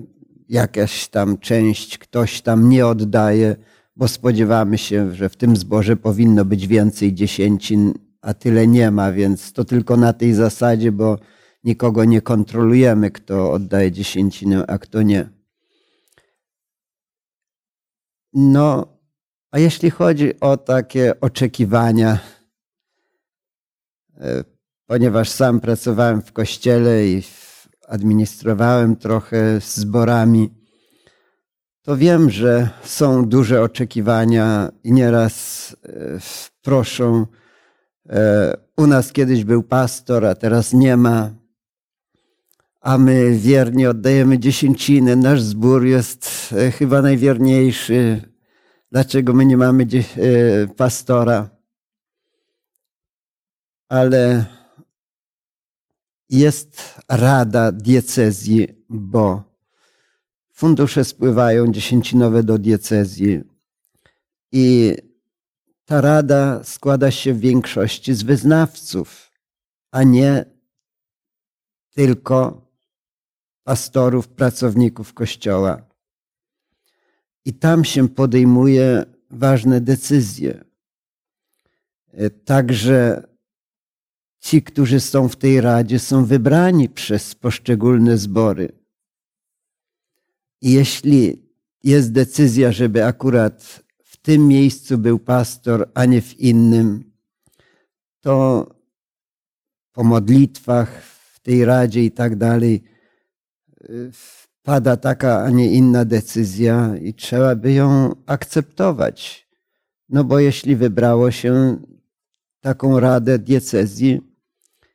jakaś 0.50 1.08
tam 1.08 1.38
część 1.38 1.98
ktoś 1.98 2.42
tam 2.42 2.70
nie 2.70 2.88
oddaje, 2.88 3.56
bo 3.96 4.08
spodziewamy 4.08 4.78
się, 4.78 5.14
że 5.14 5.30
w 5.30 5.36
tym 5.36 5.56
zborze 5.56 5.96
powinno 5.96 6.46
być 6.46 6.68
więcej 6.68 7.14
dziesięcin, 7.14 7.94
a 8.22 8.34
tyle 8.34 8.68
nie 8.68 8.92
ma, 8.92 9.12
więc 9.12 9.54
to 9.54 9.66
tylko 9.66 9.98
na 9.98 10.14
tej 10.14 10.34
zasadzie, 10.34 10.92
bo 10.92 11.18
nikogo 11.66 12.06
nie 12.06 12.22
kontrolujemy, 12.22 13.12
kto 13.12 13.52
oddaje 13.52 13.92
dziesięcinę, 13.92 14.66
a 14.68 14.78
kto 14.78 15.02
nie. 15.02 15.30
No, 18.34 18.88
a 19.52 19.60
jeśli 19.60 19.92
chodzi 19.92 20.40
o 20.40 20.58
takie 20.58 21.20
oczekiwania, 21.22 22.20
e, 24.18 24.44
ponieważ 24.86 25.30
sam 25.30 25.60
pracowałem 25.60 26.22
w 26.22 26.34
kościele 26.34 27.08
i 27.08 27.24
administrowałem 27.88 28.96
trochę 28.96 29.60
zborami, 29.62 30.50
to 31.82 31.98
wiem, 31.98 32.30
że 32.30 32.70
są 32.84 33.26
duże 33.26 33.62
oczekiwania 33.62 34.72
i 34.84 34.92
nieraz 34.92 35.76
e, 35.84 35.90
proszą. 36.62 37.26
E, 38.10 38.58
u 38.78 38.88
nas 38.88 39.12
kiedyś 39.12 39.44
był 39.44 39.64
pastor, 39.64 40.26
a 40.26 40.36
teraz 40.36 40.74
nie 40.74 40.98
ma, 40.98 41.32
a 42.86 42.98
my 42.98 43.38
wiernie 43.38 43.90
oddajemy 43.90 44.40
dziesięciny. 44.40 45.16
Nasz 45.16 45.42
zbór 45.42 45.86
jest 45.86 46.54
chyba 46.78 47.02
najwierniejszy. 47.02 48.22
Dlaczego 48.92 49.34
my 49.34 49.46
nie 49.46 49.58
mamy 49.58 49.88
pastora? 50.78 51.50
Ale 53.90 54.46
jest 56.30 57.00
rada 57.10 57.72
diecezji, 57.72 58.68
bo 58.90 59.44
fundusze 60.54 61.06
spływają 61.06 61.72
dziesięcinowe 61.72 62.44
do 62.44 62.58
diecezji 62.58 63.42
i 64.52 64.96
ta 65.86 66.02
rada 66.02 66.64
składa 66.64 67.12
się 67.12 67.34
w 67.34 67.40
większości 67.40 68.14
z 68.14 68.24
wyznawców, 68.24 69.32
a 69.92 70.04
nie 70.04 70.46
tylko 71.96 72.65
pastorów, 73.66 74.28
pracowników 74.28 75.14
kościoła. 75.14 75.82
I 77.46 77.54
tam 77.54 77.86
się 77.86 78.10
podejmuje 78.10 79.06
ważne 79.30 79.82
decyzje. 79.82 80.64
Także 82.46 83.28
ci, 84.40 84.62
którzy 84.62 85.00
są 85.00 85.30
w 85.30 85.36
tej 85.36 85.62
radzie, 85.62 86.00
są 86.00 86.26
wybrani 86.26 86.90
przez 86.90 87.36
poszczególne 87.36 88.18
zbory. 88.18 88.72
I 90.62 90.72
jeśli 90.72 91.50
jest 91.84 92.12
decyzja, 92.12 92.72
żeby 92.72 93.06
akurat 93.06 93.84
w 94.04 94.18
tym 94.18 94.48
miejscu 94.48 94.98
był 94.98 95.20
pastor, 95.20 95.90
a 95.94 96.06
nie 96.06 96.22
w 96.22 96.40
innym, 96.40 97.12
to 98.22 98.68
po 99.92 100.04
modlitwach 100.04 101.02
w 101.34 101.40
tej 101.40 101.66
radzie 101.66 102.04
i 102.04 102.12
tak 102.12 102.36
dalej 102.36 102.95
pada 104.64 104.98
taka, 104.98 105.44
a 105.44 105.50
nie 105.50 105.72
inna 105.72 106.06
decyzja 106.06 106.98
i 106.98 107.14
trzeba 107.14 107.56
by 107.56 107.74
ją 107.74 108.16
akceptować. 108.26 109.48
No 110.10 110.24
bo 110.24 110.40
jeśli 110.40 110.76
wybrało 110.76 111.32
się 111.32 111.78
taką 112.62 113.00
radę 113.00 113.40
diecezji, 113.40 114.22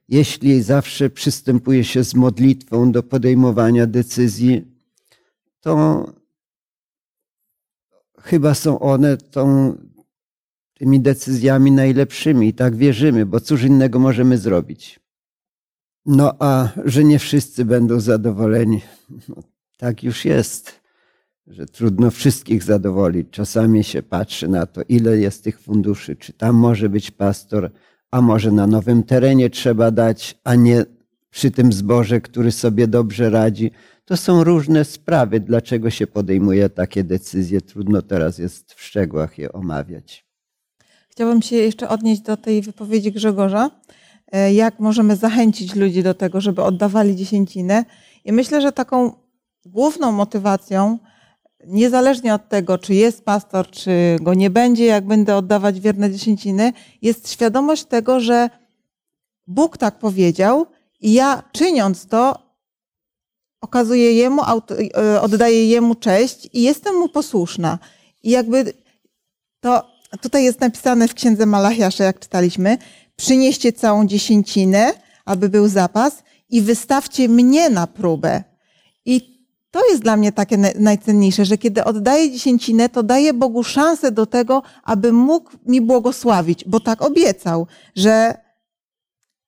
jeśli 0.08 0.62
zawsze 0.62 1.10
przystępuje 1.10 1.84
się 1.84 2.04
z 2.04 2.14
modlitwą 2.14 2.92
do 2.92 3.02
podejmowania 3.02 3.86
decyzji, 3.86 4.64
to 5.60 6.04
chyba 8.20 8.54
są 8.54 8.78
one 8.78 9.16
tą, 9.16 9.74
tymi 10.74 11.00
decyzjami 11.00 11.72
najlepszymi 11.72 12.48
i 12.48 12.54
tak 12.54 12.76
wierzymy, 12.76 13.26
bo 13.26 13.40
cóż 13.40 13.62
innego 13.62 13.98
możemy 13.98 14.38
zrobić. 14.38 15.00
No 16.12 16.34
a 16.38 16.68
że 16.84 17.04
nie 17.04 17.18
wszyscy 17.18 17.64
będą 17.64 18.00
zadowoleni, 18.00 18.80
no, 19.28 19.36
tak 19.76 20.02
już 20.02 20.24
jest, 20.24 20.80
że 21.46 21.66
trudno 21.66 22.10
wszystkich 22.10 22.62
zadowolić. 22.62 23.28
Czasami 23.30 23.84
się 23.84 24.02
patrzy 24.02 24.48
na 24.48 24.66
to, 24.66 24.80
ile 24.88 25.18
jest 25.18 25.44
tych 25.44 25.60
funduszy, 25.60 26.16
czy 26.16 26.32
tam 26.32 26.56
może 26.56 26.88
być 26.88 27.10
pastor, 27.10 27.70
a 28.10 28.20
może 28.20 28.52
na 28.52 28.66
nowym 28.66 29.02
terenie 29.02 29.50
trzeba 29.50 29.90
dać, 29.90 30.38
a 30.44 30.54
nie 30.54 30.84
przy 31.30 31.50
tym 31.50 31.72
zboże, 31.72 32.20
który 32.20 32.52
sobie 32.52 32.88
dobrze 32.88 33.30
radzi. 33.30 33.70
To 34.04 34.16
są 34.16 34.44
różne 34.44 34.84
sprawy, 34.84 35.40
dlaczego 35.40 35.90
się 35.90 36.06
podejmuje 36.06 36.68
takie 36.68 37.04
decyzje. 37.04 37.60
Trudno 37.60 38.02
teraz 38.02 38.38
jest 38.38 38.72
w 38.72 38.82
szczegółach 38.82 39.38
je 39.38 39.52
omawiać. 39.52 40.26
Chciałabym 41.08 41.42
się 41.42 41.56
jeszcze 41.56 41.88
odnieść 41.88 42.22
do 42.22 42.36
tej 42.36 42.62
wypowiedzi 42.62 43.12
Grzegorza. 43.12 43.70
E, 44.32 44.54
jak 44.54 44.80
możemy 44.80 45.16
zachęcić 45.16 45.74
ludzi 45.74 46.02
do 46.02 46.14
tego, 46.14 46.40
żeby 46.40 46.62
oddawali 46.62 47.16
dziesięcinę? 47.16 47.84
I 48.24 48.32
myślę, 48.32 48.60
że 48.60 48.72
taką 48.72 49.12
główną 49.66 50.12
motywacją 50.12 50.98
niezależnie 51.66 52.34
od 52.34 52.48
tego, 52.48 52.78
czy 52.78 52.94
jest 52.94 53.24
pastor, 53.24 53.70
czy 53.70 54.16
go 54.20 54.34
nie 54.34 54.50
będzie, 54.50 54.84
jak 54.86 55.06
będę 55.06 55.36
oddawać 55.36 55.80
wierne 55.80 56.10
dziesięciny, 56.10 56.72
jest 57.02 57.32
świadomość 57.32 57.84
tego, 57.84 58.20
że 58.20 58.50
Bóg 59.46 59.78
tak 59.78 59.98
powiedział 59.98 60.66
i 61.00 61.12
ja 61.12 61.42
czyniąc 61.52 62.06
to, 62.06 62.50
okazuję 63.60 64.12
jemu, 64.12 64.42
e, 64.96 65.20
oddaję 65.20 65.66
jemu 65.68 65.94
cześć 65.94 66.48
i 66.52 66.62
jestem 66.62 66.94
mu 66.94 67.08
posłuszna. 67.08 67.78
I 68.22 68.30
jakby 68.30 68.72
to 69.60 69.90
tutaj 70.20 70.44
jest 70.44 70.60
napisane 70.60 71.08
w 71.08 71.14
księdze 71.14 71.46
Malachiasza, 71.46 72.04
jak 72.04 72.20
czytaliśmy, 72.20 72.78
przynieście 73.20 73.72
całą 73.72 74.06
dziesięcinę, 74.06 74.92
aby 75.24 75.48
był 75.48 75.68
zapas 75.68 76.22
i 76.50 76.62
wystawcie 76.62 77.28
mnie 77.28 77.70
na 77.70 77.86
próbę. 77.86 78.44
I 79.04 79.40
to 79.70 79.88
jest 79.90 80.02
dla 80.02 80.16
mnie 80.16 80.32
takie 80.32 80.56
najcenniejsze, 80.78 81.44
że 81.44 81.58
kiedy 81.58 81.84
oddaję 81.84 82.30
dziesięcinę, 82.30 82.88
to 82.88 83.02
daję 83.02 83.34
Bogu 83.34 83.62
szansę 83.64 84.12
do 84.12 84.26
tego, 84.26 84.62
aby 84.84 85.12
mógł 85.12 85.50
mi 85.66 85.80
błogosławić, 85.80 86.64
bo 86.64 86.80
tak 86.80 87.02
obiecał, 87.02 87.66
że 87.96 88.34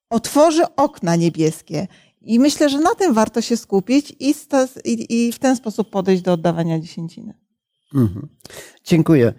otworzy 0.09 0.63
okna 0.75 1.15
niebieskie. 1.15 1.87
I 2.21 2.39
myślę, 2.39 2.69
że 2.69 2.79
na 2.79 2.95
tym 2.95 3.13
warto 3.13 3.41
się 3.41 3.57
skupić 3.57 4.13
i, 4.19 4.35
i, 4.85 5.25
i 5.27 5.31
w 5.31 5.39
ten 5.39 5.55
sposób 5.55 5.89
podejść 5.89 6.23
do 6.23 6.33
oddawania 6.33 6.79
dziesięciny. 6.79 7.33
Mhm. 7.95 8.27
Dziękuję. 8.83 9.33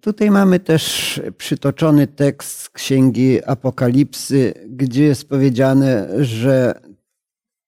Tutaj 0.00 0.30
mamy 0.30 0.60
też 0.60 1.20
przytoczony 1.38 2.06
tekst 2.06 2.60
z 2.60 2.70
Księgi 2.70 3.44
Apokalipsy, 3.44 4.54
gdzie 4.66 5.04
jest 5.04 5.28
powiedziane, 5.28 6.08
że 6.24 6.80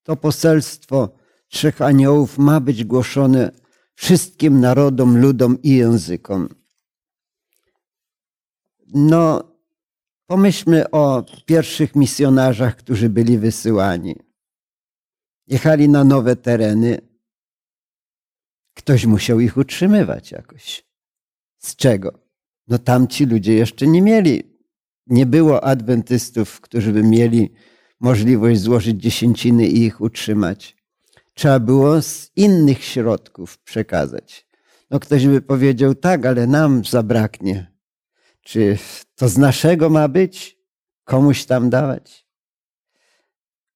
to 0.03 0.17
poselstwo 0.17 1.09
trzech 1.49 1.83
aniołów 1.83 2.39
ma 2.39 2.61
być 2.61 2.85
głoszone 2.85 3.51
wszystkim 3.95 4.61
narodom, 4.61 5.21
ludom 5.21 5.63
i 5.63 5.71
językom. 5.71 6.49
No, 8.95 9.45
pomyślmy 10.27 10.91
o 10.91 11.25
pierwszych 11.47 11.95
misjonarzach, 11.95 12.77
którzy 12.77 13.09
byli 13.09 13.39
wysyłani. 13.39 14.17
Jechali 15.47 15.89
na 15.89 16.05
nowe 16.05 16.37
tereny. 16.37 17.01
Ktoś 18.75 19.07
musiał 19.07 19.41
ich 19.41 19.57
utrzymywać 19.57 20.31
jakoś. 20.33 20.88
Z 21.59 21.77
czego? 21.77 22.19
No 22.69 22.79
tamci 22.79 23.27
ludzie 23.27 23.55
jeszcze 23.55 23.87
nie 23.87 24.03
mieli, 24.03 24.43
nie 25.07 25.27
było 25.27 25.65
adwentystów, 25.65 26.61
którzy 26.61 26.93
by 26.93 27.03
mieli 27.03 27.53
możliwość 28.01 28.61
złożyć 28.61 29.03
dziesięciny 29.03 29.67
i 29.67 29.85
ich 29.85 30.01
utrzymać. 30.01 30.77
Trzeba 31.35 31.61
było 31.61 32.03
z 32.03 32.31
innych 32.37 32.85
środków 32.85 33.59
przekazać. 33.59 34.49
No 34.91 35.01
ktoś 35.01 35.27
by 35.27 35.43
powiedział, 35.43 35.95
tak, 35.95 36.27
ale 36.27 36.47
nam 36.47 36.85
zabraknie. 36.85 37.73
Czy 38.43 38.79
to 39.15 39.29
z 39.29 39.39
naszego 39.39 39.91
ma 39.91 40.09
być? 40.09 40.59
Komuś 41.05 41.45
tam 41.45 41.71
dawać? 41.71 42.27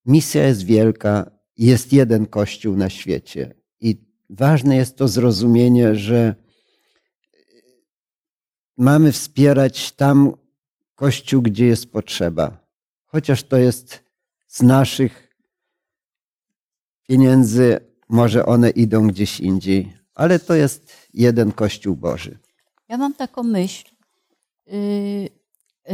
Misja 0.07 0.47
jest 0.47 0.63
wielka, 0.63 1.31
jest 1.57 1.93
jeden 1.93 2.27
kościół 2.27 2.77
na 2.77 2.91
świecie. 2.91 3.55
I 3.81 4.07
ważne 4.31 4.77
jest 4.77 4.97
to 4.97 5.09
zrozumienie, 5.09 5.95
że 5.95 6.35
mamy 8.83 9.13
wspierać 9.13 9.93
tam 9.93 10.33
kościół, 10.95 11.43
gdzie 11.43 11.67
jest 11.67 11.93
potrzeba. 11.93 12.67
Chociaż 13.07 13.43
to 13.43 13.57
jest 13.57 14.05
z 14.47 14.63
naszych 14.63 15.37
pieniędzy, 17.09 17.81
może 18.09 18.47
one 18.47 18.71
idą 18.71 19.09
gdzieś 19.09 19.41
indziej, 19.41 19.97
ale 20.15 20.39
to 20.39 20.55
jest 20.55 21.09
jeden 21.15 21.53
kościół 21.53 21.97
Boży. 21.97 22.39
Ja 22.89 22.97
mam 22.97 23.15
taką 23.15 23.43
myśl, 23.43 23.85
y, 24.69 25.29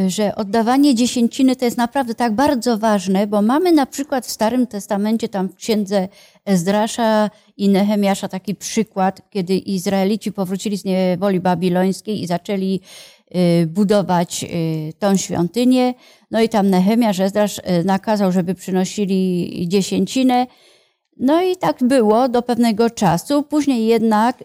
że 0.07 0.35
oddawanie 0.35 0.95
dziesięciny 0.95 1.57
to 1.57 1.65
jest 1.65 1.77
naprawdę 1.77 2.15
tak 2.15 2.35
bardzo 2.35 2.79
ważne, 2.79 3.27
bo 3.27 3.43
mamy 3.43 3.73
na 3.73 3.87
przykład 3.87 4.27
w 4.27 4.31
Starym 4.31 4.67
Testamencie, 4.67 5.29
tam 5.29 5.49
w 5.49 5.55
księdze 5.55 6.09
Ezdrasza 6.45 7.31
i 7.57 7.69
Nehemiasza 7.69 8.29
taki 8.29 8.55
przykład, 8.55 9.31
kiedy 9.31 9.57
Izraelici 9.57 10.33
powrócili 10.33 10.79
z 10.79 10.85
niewoli 10.85 11.41
babilońskiej 11.41 12.23
i 12.23 12.27
zaczęli 12.27 12.81
y, 13.63 13.67
budować 13.67 14.45
y, 14.45 14.93
tą 14.99 15.17
świątynię. 15.17 15.95
No 16.31 16.41
i 16.41 16.49
tam 16.49 16.71
Nehemiasz, 16.71 17.21
Ezdrasz 17.21 17.59
y, 17.59 17.63
nakazał, 17.85 18.33
żeby 18.33 18.55
przynosili 18.55 19.65
dziesięcinę. 19.69 20.47
No 21.17 21.43
i 21.43 21.57
tak 21.57 21.85
było 21.85 22.29
do 22.29 22.43
pewnego 22.43 22.91
czasu. 22.91 23.43
Później 23.43 23.87
jednak, 23.87 24.45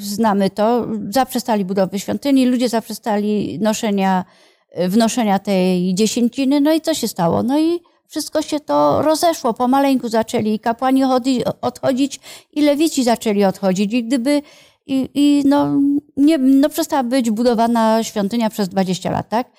znamy 0.00 0.50
to, 0.50 0.86
zaprzestali 1.08 1.64
budowy 1.64 1.98
świątyni, 1.98 2.46
ludzie 2.46 2.68
zaprzestali 2.68 3.58
noszenia 3.60 4.24
wnoszenia 4.76 5.38
tej 5.38 5.94
dziesięciny. 5.94 6.60
No 6.60 6.72
i 6.72 6.80
co 6.80 6.94
się 6.94 7.08
stało? 7.08 7.42
No 7.42 7.58
i 7.58 7.80
wszystko 8.06 8.42
się 8.42 8.60
to 8.60 9.02
rozeszło. 9.02 9.54
Pomaleńku 9.54 10.08
zaczęli 10.08 10.58
kapłani 10.58 11.02
odchodzić 11.60 12.20
i 12.52 12.62
lewici 12.62 13.04
zaczęli 13.04 13.44
odchodzić. 13.44 13.92
I 13.92 14.04
gdyby 14.04 14.42
i, 14.88 15.08
i 15.14 15.42
no, 15.46 15.80
nie, 16.16 16.38
no 16.38 16.68
przestała 16.68 17.02
być 17.02 17.30
budowana 17.30 18.04
świątynia 18.04 18.50
przez 18.50 18.68
20 18.68 19.10
lat, 19.10 19.28
tak? 19.28 19.50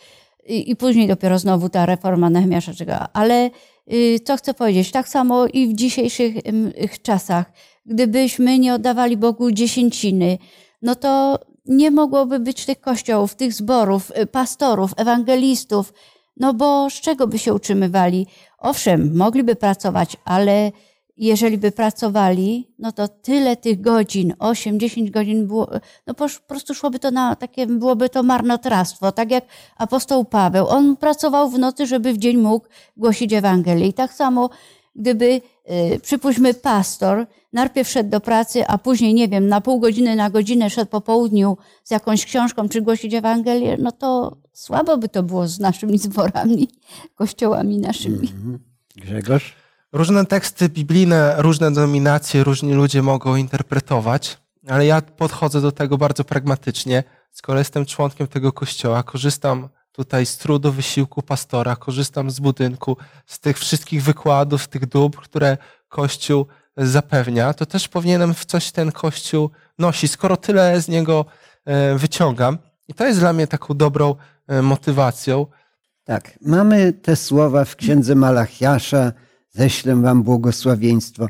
I, 0.48 0.72
i 0.72 0.76
później 0.76 1.08
dopiero 1.08 1.40
znowu 1.40 1.70
ta 1.70 1.86
reforma 1.86 2.30
Nehemiasza 2.30 2.74
czekała. 2.74 3.08
Ale 3.14 3.50
y, 3.94 4.20
co 4.26 4.38
chcę 4.38 4.54
powiedzieć, 4.54 4.92
tak 4.92 5.08
samo 5.08 5.48
i 5.48 5.68
w 5.68 5.74
dzisiejszych 5.74 6.38
y, 6.38 7.00
czasach, 7.04 7.52
gdybyśmy 7.86 8.60
nie 8.60 8.74
oddawali 8.74 9.18
Bogu 9.18 9.52
dziesięciny, 9.52 10.38
no 10.82 10.96
to 10.96 11.40
nie 11.70 11.92
mogłoby 11.92 12.40
być 12.40 12.66
tych 12.66 12.82
kościołów, 12.82 13.36
tych 13.36 13.54
zborów, 13.54 14.12
y, 14.18 14.26
pastorów, 14.26 14.92
ewangelistów, 14.98 15.94
no 16.38 16.54
bo 16.54 16.90
z 16.90 16.94
czego 16.94 17.28
by 17.28 17.40
się 17.40 17.54
utrzymywali? 17.54 18.28
Owszem, 18.58 19.18
mogliby 19.18 19.56
pracować, 19.56 20.18
ale 20.26 20.72
jeżeli 21.18 21.58
by 21.58 21.72
pracowali, 21.72 22.68
no 22.80 22.92
to 22.92 23.08
tyle 23.08 23.56
tych 23.56 23.82
godzin, 23.82 24.34
8-10 24.40 25.12
godzin 25.12 25.48
było, 25.48 25.70
no 26.08 26.14
po 26.14 26.28
prostu 26.48 26.74
szłoby 26.74 27.00
to 27.00 27.12
na 27.12 27.36
takie, 27.36 27.68
byłoby 27.68 28.10
to 28.10 28.24
marnotrawstwo. 28.24 29.12
Tak 29.12 29.32
jak 29.32 29.46
apostoł 29.78 30.26
Paweł, 30.26 30.68
on 30.68 30.98
pracował 30.98 31.50
w 31.50 31.60
nocy, 31.60 31.86
żeby 31.86 32.14
w 32.14 32.18
dzień 32.18 32.38
mógł 32.38 32.68
głosić 32.98 33.34
Ewangelię. 33.34 33.88
I 33.88 33.94
tak 33.94 34.14
samo, 34.14 34.50
gdyby, 35.00 35.42
y, 35.96 36.00
przypuśćmy, 36.00 36.54
pastor 36.54 37.28
najpierw 37.54 37.90
szedł 37.90 38.10
do 38.10 38.20
pracy, 38.20 38.68
a 38.68 38.78
później, 38.78 39.14
nie 39.14 39.28
wiem, 39.28 39.48
na 39.48 39.62
pół 39.62 39.80
godziny, 39.80 40.16
na 40.16 40.30
godzinę 40.30 40.70
szedł 40.70 40.92
po 40.92 41.02
południu 41.02 41.58
z 41.84 41.92
jakąś 41.92 42.26
książką, 42.26 42.70
czy 42.70 42.82
głosić 42.82 43.14
Ewangelię, 43.14 43.78
no 43.80 43.92
to 43.92 44.38
słabo 44.54 44.98
by 44.98 45.10
to 45.10 45.24
było 45.24 45.48
z 45.48 45.60
naszymi 45.60 45.98
zborami, 45.98 46.70
kościołami 47.16 47.80
naszymi. 47.80 48.32
Mhm. 48.32 48.60
Grzegorz? 48.96 49.56
Różne 49.92 50.26
teksty 50.26 50.70
biblijne, 50.70 51.36
różne 51.38 51.72
denominacje, 51.72 52.44
różni 52.44 52.74
ludzie 52.74 53.02
mogą 53.02 53.36
interpretować, 53.36 54.38
ale 54.68 54.86
ja 54.86 55.02
podchodzę 55.02 55.62
do 55.62 55.72
tego 55.72 55.98
bardzo 55.98 56.24
pragmatycznie. 56.24 57.04
Skoro 57.32 57.60
jestem 57.60 57.86
członkiem 57.86 58.28
tego 58.28 58.52
kościoła, 58.52 59.04
korzystam 59.04 59.70
tutaj 59.92 60.26
z 60.26 60.38
trudu, 60.38 60.72
wysiłku 60.72 61.22
pastora, 61.22 61.76
korzystam 61.76 62.32
z 62.32 62.40
budynku, 62.40 62.98
z 63.26 63.40
tych 63.40 63.60
wszystkich 63.60 64.04
wykładów, 64.04 64.64
z 64.64 64.68
tych 64.68 64.86
dóbr, 64.86 65.22
które 65.22 65.58
Kościół 65.88 66.46
zapewnia, 66.78 67.54
to 67.54 67.66
też 67.66 67.88
powinienem 67.88 68.34
w 68.34 68.46
coś 68.46 68.72
ten 68.72 68.92
Kościół 68.92 69.50
nosi, 69.80 70.08
skoro 70.08 70.38
tyle 70.38 70.82
z 70.82 70.88
niego 70.88 71.26
e, 71.66 71.96
wyciągam. 71.96 72.58
I 72.88 72.94
to 72.94 73.06
jest 73.06 73.20
dla 73.20 73.34
mnie 73.34 73.48
taką 73.48 73.74
dobrą 73.74 74.16
e, 74.48 74.62
motywacją. 74.62 75.46
Tak, 76.04 76.40
mamy 76.42 76.94
te 76.94 77.16
słowa 77.16 77.66
w 77.66 77.76
księdze 77.76 78.16
Malachiasza, 78.16 79.12
ześlę 79.50 79.96
wam 79.96 80.24
błogosławieństwo. 80.24 81.28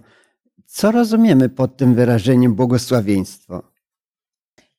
Co 0.65 0.91
rozumiemy 0.91 1.49
pod 1.49 1.77
tym 1.77 1.95
wyrażeniem 1.95 2.55
błogosławieństwo? 2.55 3.63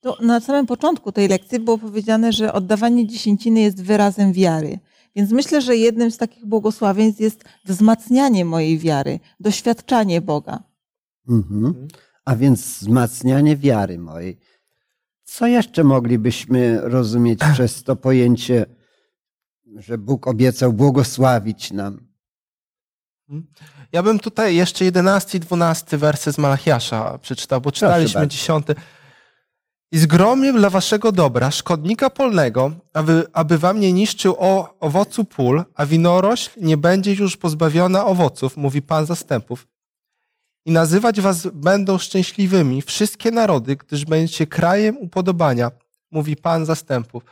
To 0.01 0.17
na 0.21 0.41
samym 0.41 0.67
początku 0.67 1.13
tej 1.13 1.29
lekcji 1.29 1.59
było 1.59 1.79
powiedziane, 1.79 2.33
że 2.33 2.53
oddawanie 2.53 3.07
dziesięciny 3.07 3.61
jest 3.61 3.83
wyrazem 3.83 4.33
wiary. 4.33 4.79
Więc 5.17 5.31
myślę, 5.31 5.63
że 5.63 5.77
jednym 5.77 6.11
z 6.11 6.17
takich 6.17 6.47
błogosławieństw 6.47 7.21
jest 7.21 7.45
wzmacnianie 7.65 8.45
mojej 8.45 8.79
wiary, 8.79 9.21
doświadczanie 9.41 10.21
Boga. 10.21 10.63
Mhm. 11.29 11.89
A 12.25 12.37
więc 12.37 12.61
wzmacnianie 12.61 13.57
wiary 13.57 13.99
mojej. 13.99 14.39
Co 15.25 15.47
jeszcze 15.47 15.85
moglibyśmy 15.85 16.81
rozumieć 16.81 17.41
przez 17.53 17.83
to 17.83 17.97
pojęcie, 17.97 18.67
że 19.77 19.99
Bóg 19.99 20.27
obiecał 20.27 20.73
błogosławić 20.73 21.73
nam? 21.73 22.07
Mhm. 23.29 23.53
Ja 23.93 24.03
bym 24.03 24.19
tutaj 24.19 24.57
jeszcze 24.57 24.85
11 24.85 25.39
i 25.39 25.41
12 25.41 25.99
wersy 25.99 26.33
z 26.33 26.39
Malachiasza 26.39 27.19
przeczytał, 27.19 27.61
bo 27.61 27.73
czytaliśmy 27.73 28.29
10. 28.29 28.67
I 29.92 29.98
zgromię 29.98 30.53
dla 30.53 30.70
waszego 30.70 31.12
dobra 31.12 31.50
szkodnika 31.50 32.11
polnego, 32.11 32.70
aby, 32.92 33.26
aby 33.33 33.59
wam 33.59 33.81
nie 33.81 33.92
niszczył 33.92 34.37
o 34.38 34.79
owocu 34.81 35.24
pól, 35.24 35.64
a 35.74 35.87
winorośl 35.87 36.50
nie 36.61 36.76
będzie 36.76 37.14
już 37.14 37.37
pozbawiona 37.37 38.07
owoców, 38.07 38.57
mówi 38.57 38.83
Pan 38.83 39.07
zastępów. 39.07 39.66
I 40.66 40.70
nazywać 40.72 41.20
was 41.20 41.46
będą 41.46 41.98
szczęśliwymi 41.98 42.83
wszystkie 42.83 43.31
narody, 43.31 43.76
gdyż 43.76 44.05
będziecie 44.05 44.46
krajem 44.46 44.98
upodobania, 44.98 45.70
mówi 46.11 46.37
Pan 46.37 46.66
zastępów. 46.66 47.22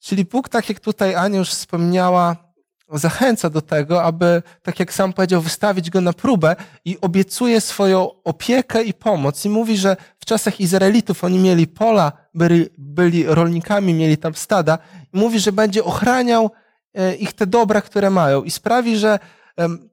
Czyli 0.00 0.24
Bóg, 0.24 0.48
tak 0.48 0.68
jak 0.68 0.80
tutaj 0.80 1.14
Ania 1.14 1.38
już 1.38 1.50
wspomniała, 1.50 2.51
zachęca 2.98 3.50
do 3.50 3.62
tego, 3.62 4.02
aby, 4.02 4.42
tak 4.62 4.80
jak 4.80 4.92
sam 4.92 5.12
powiedział, 5.12 5.40
wystawić 5.40 5.90
go 5.90 6.00
na 6.00 6.12
próbę 6.12 6.56
i 6.84 7.00
obiecuje 7.00 7.60
swoją 7.60 8.22
opiekę 8.24 8.82
i 8.82 8.94
pomoc. 8.94 9.44
I 9.44 9.48
mówi, 9.48 9.76
że 9.76 9.96
w 10.18 10.24
czasach 10.24 10.60
Izraelitów 10.60 11.24
oni 11.24 11.38
mieli 11.38 11.66
pola, 11.66 12.12
byli, 12.34 12.66
byli 12.78 13.24
rolnikami, 13.26 13.94
mieli 13.94 14.16
tam 14.16 14.34
stada. 14.34 14.78
I 15.14 15.18
mówi, 15.18 15.40
że 15.40 15.52
będzie 15.52 15.84
ochraniał 15.84 16.50
e, 16.94 17.14
ich 17.14 17.32
te 17.32 17.46
dobra, 17.46 17.80
które 17.80 18.10
mają 18.10 18.42
i 18.42 18.50
sprawi, 18.50 18.96
że 18.96 19.18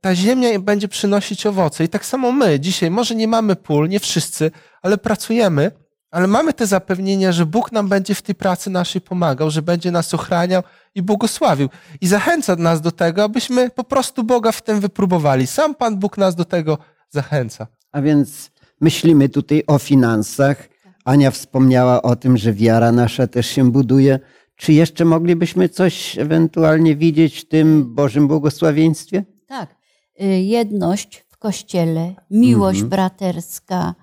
ta 0.01 0.15
ziemia 0.15 0.59
będzie 0.59 0.87
przynosić 0.87 1.45
owoce. 1.45 1.83
I 1.83 1.89
tak 1.89 2.05
samo 2.05 2.31
my 2.31 2.59
dzisiaj, 2.59 2.91
może 2.91 3.15
nie 3.15 3.27
mamy 3.27 3.55
pól, 3.55 3.89
nie 3.89 3.99
wszyscy, 3.99 4.51
ale 4.81 4.97
pracujemy, 4.97 5.71
ale 6.11 6.27
mamy 6.27 6.53
te 6.53 6.67
zapewnienia, 6.67 7.31
że 7.31 7.45
Bóg 7.45 7.71
nam 7.71 7.87
będzie 7.87 8.15
w 8.15 8.21
tej 8.21 8.35
pracy 8.35 8.69
naszej 8.69 9.01
pomagał, 9.01 9.49
że 9.51 9.61
będzie 9.61 9.91
nas 9.91 10.13
ochraniał 10.13 10.63
i 10.95 11.01
błogosławił. 11.01 11.69
I 12.01 12.07
zachęca 12.07 12.55
nas 12.55 12.81
do 12.81 12.91
tego, 12.91 13.23
abyśmy 13.23 13.69
po 13.69 13.83
prostu 13.83 14.23
Boga 14.23 14.51
w 14.51 14.61
tym 14.61 14.79
wypróbowali. 14.79 15.47
Sam 15.47 15.75
Pan 15.75 15.97
Bóg 15.99 16.17
nas 16.17 16.35
do 16.35 16.45
tego 16.45 16.77
zachęca. 17.09 17.67
A 17.91 18.01
więc 18.01 18.51
myślimy 18.81 19.29
tutaj 19.29 19.63
o 19.67 19.79
finansach. 19.79 20.69
Ania 21.05 21.31
wspomniała 21.31 22.01
o 22.01 22.15
tym, 22.15 22.37
że 22.37 22.53
wiara 22.53 22.91
nasza 22.91 23.27
też 23.27 23.47
się 23.47 23.71
buduje. 23.71 24.19
Czy 24.55 24.73
jeszcze 24.73 25.05
moglibyśmy 25.05 25.69
coś 25.69 26.17
ewentualnie 26.17 26.95
widzieć 26.95 27.39
w 27.39 27.47
tym 27.47 27.95
Bożym 27.95 28.27
błogosławieństwie? 28.27 29.23
Tak. 29.47 29.75
Y, 30.21 30.25
jedność 30.25 31.25
w 31.29 31.37
kościele, 31.37 32.15
miłość 32.31 32.79
Mhm. 32.79 32.89
braterska. 32.89 33.95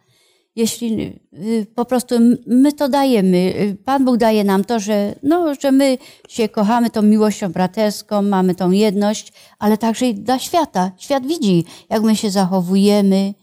Jeśli 0.57 1.21
y, 1.33 1.66
po 1.75 1.85
prostu 1.85 2.14
my 2.47 2.73
to 2.73 2.88
dajemy, 2.88 3.37
y, 3.37 3.77
Pan 3.85 4.05
Bóg 4.05 4.16
daje 4.16 4.45
nam 4.45 4.64
to, 4.64 4.81
że, 4.81 5.14
no, 5.23 5.55
że 5.55 5.73
my 5.73 5.99
się 6.29 6.49
kochamy 6.49 6.90
tą 6.90 7.03
miłością 7.03 7.53
braterską, 7.53 8.23
mamy 8.23 8.55
tą 8.55 8.71
jedność, 8.71 9.33
ale 9.59 9.79
także 9.79 10.07
i 10.07 10.14
dla 10.14 10.38
świata. 10.38 10.90
Świat 10.97 11.27
widzi, 11.27 11.64
jak 11.90 12.03
my 12.03 12.16
się 12.16 12.31
zachowujemy. 12.31 13.35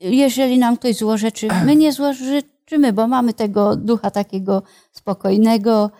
Jeżeli 0.00 0.58
nam 0.58 0.76
ktoś 0.76 0.96
złożyczy, 0.96 1.48
my 1.66 1.76
nie 1.76 1.92
złożyczymy, 1.92 2.92
bo 2.92 3.06
mamy 3.06 3.34
tego 3.34 3.76
ducha 3.76 4.10
takiego 4.10 4.62
spokojnego. 4.92 5.90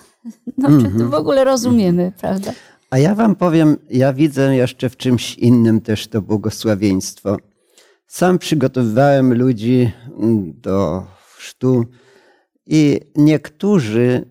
No, 0.58 0.68
czy 0.68 0.98
to 0.98 1.08
w 1.08 1.14
ogóle 1.14 1.44
rozumiemy, 1.44 2.12
prawda? 2.20 2.52
A 2.90 2.98
ja 2.98 3.14
wam 3.14 3.36
powiem, 3.36 3.76
ja 3.90 4.12
widzę 4.12 4.56
jeszcze 4.56 4.90
w 4.90 4.96
czymś 4.96 5.34
innym 5.34 5.80
też 5.80 6.08
to 6.08 6.22
błogosławieństwo. 6.22 7.36
Sam 8.06 8.38
przygotowywałem 8.38 9.34
ludzi 9.34 9.92
mm, 10.06 10.60
do 10.60 11.06
chrztu 11.36 11.84
i 12.66 13.00
niektórzy 13.16 14.30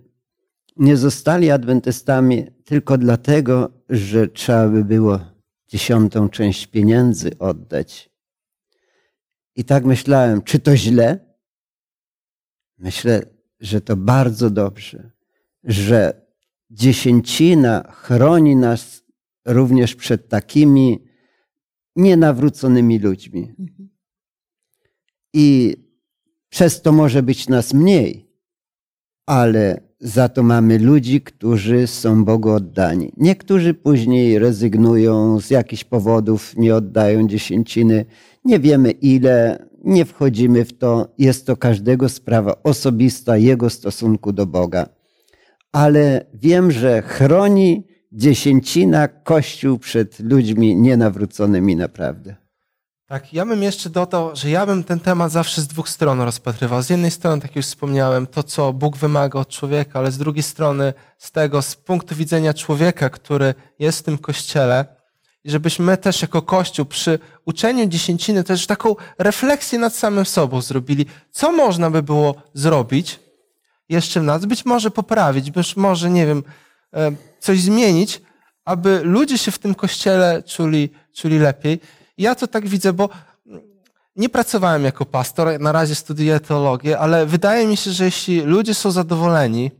nie 0.77 0.97
zostali 0.97 1.51
adwentystami 1.51 2.45
tylko 2.65 2.97
dlatego, 2.97 3.71
że 3.89 4.27
trzeba 4.27 4.67
by 4.67 4.85
było 4.85 5.19
dziesiątą 5.67 6.29
część 6.29 6.67
pieniędzy 6.67 7.37
oddać. 7.39 8.09
I 9.55 9.63
tak 9.63 9.85
myślałem, 9.85 10.41
czy 10.41 10.59
to 10.59 10.77
źle? 10.77 11.35
Myślę, 12.77 13.21
że 13.59 13.81
to 13.81 13.97
bardzo 13.97 14.49
dobrze, 14.49 15.11
że 15.63 16.25
dziesięcina 16.69 17.91
chroni 17.91 18.55
nas 18.55 19.03
również 19.45 19.95
przed 19.95 20.29
takimi 20.29 21.04
nienawróconymi 21.95 22.99
ludźmi. 22.99 23.53
I 25.33 25.75
przez 26.49 26.81
to 26.81 26.91
może 26.91 27.23
być 27.23 27.47
nas 27.49 27.73
mniej, 27.73 28.25
ale 29.25 29.81
za 29.99 30.29
to 30.29 30.43
mamy 30.43 30.79
ludzi, 30.79 31.21
którzy 31.21 31.87
są 31.87 32.25
Bogu 32.25 32.49
oddani. 32.49 33.11
Niektórzy 33.17 33.73
później 33.73 34.39
rezygnują 34.39 35.39
z 35.39 35.49
jakichś 35.49 35.83
powodów, 35.83 36.57
nie 36.57 36.75
oddają 36.75 37.27
dziesięciny. 37.27 38.05
Nie 38.45 38.59
wiemy 38.59 38.91
ile, 38.91 39.65
nie 39.83 40.05
wchodzimy 40.05 40.65
w 40.65 40.77
to. 40.77 41.13
Jest 41.17 41.45
to 41.45 41.57
każdego 41.57 42.09
sprawa 42.09 42.63
osobista, 42.63 43.37
jego 43.37 43.69
stosunku 43.69 44.33
do 44.33 44.45
Boga. 44.45 44.89
Ale 45.71 46.25
wiem, 46.33 46.71
że 46.71 47.01
chroni 47.01 47.87
dziesięcina 48.15 49.07
Kościół 49.07 49.79
przed 49.79 50.19
ludźmi 50.19 50.75
nienawróconymi 50.75 51.75
naprawdę. 51.75 52.35
Tak, 53.07 53.33
ja 53.33 53.45
bym 53.45 53.63
jeszcze 53.63 53.89
dodał, 53.89 54.35
że 54.35 54.49
ja 54.49 54.65
bym 54.65 54.83
ten 54.83 54.99
temat 54.99 55.31
zawsze 55.31 55.61
z 55.61 55.67
dwóch 55.67 55.89
stron 55.89 56.21
rozpatrywał. 56.21 56.81
Z 56.81 56.89
jednej 56.89 57.11
strony, 57.11 57.41
tak 57.41 57.55
już 57.55 57.65
wspomniałem, 57.65 58.27
to, 58.27 58.43
co 58.43 58.73
Bóg 58.73 58.97
wymaga 58.97 59.39
od 59.39 59.49
człowieka, 59.49 59.99
ale 59.99 60.11
z 60.11 60.17
drugiej 60.17 60.43
strony, 60.43 60.93
z 61.17 61.31
tego, 61.31 61.61
z 61.61 61.75
punktu 61.75 62.15
widzenia 62.15 62.53
człowieka, 62.53 63.09
który 63.09 63.53
jest 63.79 63.99
w 63.99 64.03
tym 64.03 64.17
kościele, 64.17 64.85
i 65.43 65.51
żebyśmy 65.51 65.85
my 65.85 65.97
też 65.97 66.21
jako 66.21 66.41
Kościół 66.41 66.85
przy 66.85 67.19
uczeniu 67.45 67.85
dziesięciny 67.87 68.43
też 68.43 68.67
taką 68.67 68.95
refleksję 69.17 69.79
nad 69.79 69.95
samym 69.95 70.25
sobą 70.25 70.61
zrobili, 70.61 71.05
co 71.31 71.51
można 71.51 71.91
by 71.91 72.03
było 72.03 72.35
zrobić 72.53 73.19
jeszcze 73.89 74.19
w 74.19 74.23
nas, 74.23 74.45
być 74.45 74.65
może 74.65 74.91
poprawić, 74.91 75.51
być 75.51 75.77
może, 75.77 76.09
nie 76.09 76.25
wiem, 76.27 76.43
e, 76.93 77.11
coś 77.45 77.61
zmienić, 77.61 78.21
aby 78.65 79.01
ludzie 79.03 79.37
się 79.37 79.51
w 79.51 79.59
tym 79.59 79.75
kościele 79.75 80.43
czuli, 80.43 80.89
czuli 81.13 81.39
lepiej. 81.39 81.79
Ja 82.17 82.35
to 82.35 82.47
tak 82.47 82.67
widzę, 82.67 82.93
bo 82.93 83.09
nie 84.15 84.29
pracowałem 84.29 84.83
jako 84.83 85.05
pastor, 85.05 85.59
na 85.59 85.71
razie 85.71 85.95
studiuję 85.95 86.39
teologię, 86.39 86.99
ale 86.99 87.25
wydaje 87.25 87.67
mi 87.67 87.77
się, 87.77 87.91
że 87.91 88.05
jeśli 88.05 88.41
ludzie 88.41 88.73
są 88.73 88.91
zadowoleni 88.91 89.71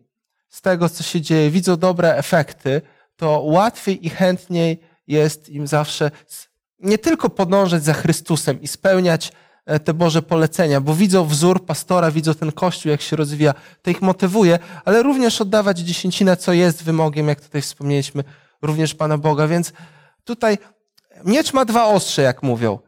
z 0.50 0.62
tego, 0.62 0.90
co 0.90 1.04
się 1.04 1.22
dzieje, 1.22 1.52
widzą 1.52 1.78
dobre 1.78 2.16
efekty, 2.16 2.82
to 3.16 3.42
łatwiej 3.42 4.06
i 4.06 4.10
chętniej 4.10 4.80
jest 5.08 5.50
im 5.50 5.68
zawsze 5.68 6.12
nie 6.80 6.98
tylko 6.98 7.30
podążać 7.30 7.84
za 7.84 7.94
Chrystusem 7.94 8.62
i 8.62 8.68
spełniać 8.68 9.32
te 9.84 9.94
Boże 9.94 10.22
polecenia, 10.22 10.82
bo 10.82 10.96
widzą 10.96 11.26
wzór 11.26 11.66
pastora, 11.66 12.12
widzą 12.12 12.34
ten 12.34 12.52
kościół, 12.52 12.92
jak 12.92 13.02
się 13.02 13.16
rozwija, 13.16 13.54
to 13.82 13.90
ich 13.92 14.02
motywuje, 14.02 14.60
ale 14.86 15.04
również 15.04 15.42
oddawać 15.42 15.80
dziesięcinę, 15.80 16.38
co 16.38 16.54
jest 16.54 16.84
wymogiem, 16.84 17.28
jak 17.28 17.42
tutaj 17.42 17.62
wspomnieliśmy, 17.62 18.24
również 18.62 18.96
Pana 18.96 19.18
Boga. 19.18 19.48
Więc 19.48 19.74
tutaj 20.24 20.58
miecz 21.26 21.54
ma 21.54 21.66
dwa 21.66 21.86
ostrze, 21.86 22.22
jak 22.22 22.44
mówią. 22.44 22.80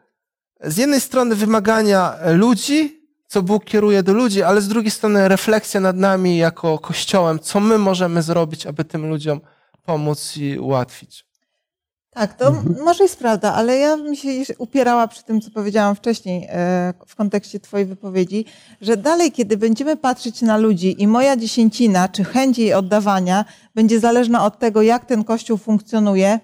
Z 0.63 0.78
jednej 0.78 1.02
strony 1.02 1.36
wymagania 1.36 2.16
ludzi, 2.34 3.02
co 3.28 3.42
Bóg 3.42 3.66
kieruje 3.66 4.04
do 4.04 4.13
ludzi, 4.13 4.44
ale 4.44 4.62
z 4.62 4.68
drugiej 4.68 4.92
strony 4.92 5.28
refleksja 5.28 5.80
nad 5.80 5.96
nami 5.96 6.38
jako 6.38 6.80
Kościołem, 6.80 7.40
co 7.40 7.60
my 7.60 7.78
możemy 7.78 8.22
zrobić, 8.22 8.66
aby 8.66 8.86
tym 8.86 9.10
ludziom 9.10 9.42
pomóc 9.86 10.38
i 10.38 10.60
ułatwić. 10.60 11.27
Tak, 12.17 12.34
to 12.34 12.63
może 12.86 13.03
jest 13.03 13.19
prawda, 13.19 13.53
ale 13.53 13.77
ja 13.77 13.97
bym 13.97 14.15
się 14.15 14.30
upierała 14.58 15.08
przy 15.08 15.23
tym, 15.23 15.41
co 15.41 15.51
powiedziałam 15.51 15.95
wcześniej 15.95 16.47
e, 16.49 16.93
w 17.08 17.15
kontekście 17.15 17.60
Twojej 17.60 17.86
wypowiedzi, 17.86 18.45
że 18.82 18.97
dalej, 18.97 19.32
kiedy 19.32 19.58
będziemy 19.58 19.97
patrzeć 19.97 20.41
na 20.41 20.58
ludzi 20.58 21.01
i 21.01 21.08
moja 21.08 21.38
dziesięcina, 21.38 22.10
czy 22.10 22.23
chęć 22.23 22.58
jej 22.58 22.73
oddawania 22.73 23.45
będzie 23.75 23.99
zależna 23.99 24.45
od 24.45 24.60
tego, 24.60 24.82
jak 24.82 25.06
ten 25.06 25.23
kościół 25.23 25.58
funkcjonuje, 25.58 26.39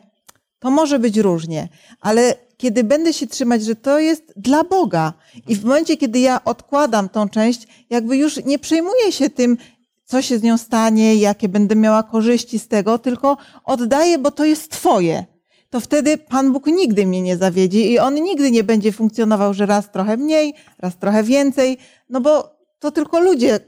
to 0.59 0.71
może 0.71 0.99
być 0.99 1.17
różnie. 1.17 1.69
Ale 2.01 2.35
kiedy 2.57 2.83
będę 2.83 3.13
się 3.13 3.27
trzymać, 3.27 3.63
że 3.63 3.75
to 3.75 3.99
jest 3.99 4.33
dla 4.37 4.63
Boga 4.63 5.13
i 5.47 5.55
w 5.55 5.65
momencie, 5.65 5.97
kiedy 5.97 6.19
ja 6.19 6.43
odkładam 6.43 7.09
tą 7.09 7.29
część, 7.29 7.67
jakby 7.89 8.17
już 8.17 8.45
nie 8.45 8.59
przejmuję 8.59 9.11
się 9.11 9.29
tym, 9.29 9.57
co 10.05 10.21
się 10.21 10.39
z 10.39 10.43
nią 10.43 10.57
stanie, 10.57 11.15
jakie 11.15 11.49
będę 11.49 11.75
miała 11.75 12.03
korzyści 12.03 12.59
z 12.59 12.67
tego, 12.67 12.99
tylko 12.99 13.37
oddaję, 13.63 14.17
bo 14.17 14.31
to 14.31 14.45
jest 14.45 14.71
Twoje 14.71 15.32
to 15.73 15.79
wtedy 15.79 16.17
Pan 16.17 16.53
Bóg 16.53 16.67
nigdy 16.67 17.05
mnie 17.05 17.21
nie 17.21 17.37
zawiedzi 17.37 17.91
i 17.91 17.99
On 17.99 18.15
nigdy 18.15 18.51
nie 18.51 18.63
będzie 18.63 18.91
funkcjonował, 18.91 19.53
że 19.53 19.65
raz 19.65 19.91
trochę 19.91 20.17
mniej, 20.17 20.53
raz 20.79 20.97
trochę 20.97 21.23
więcej, 21.23 21.77
no 22.09 22.21
bo 22.21 22.55
to 22.79 22.91
tylko 22.91 23.19
ludzie 23.19 23.59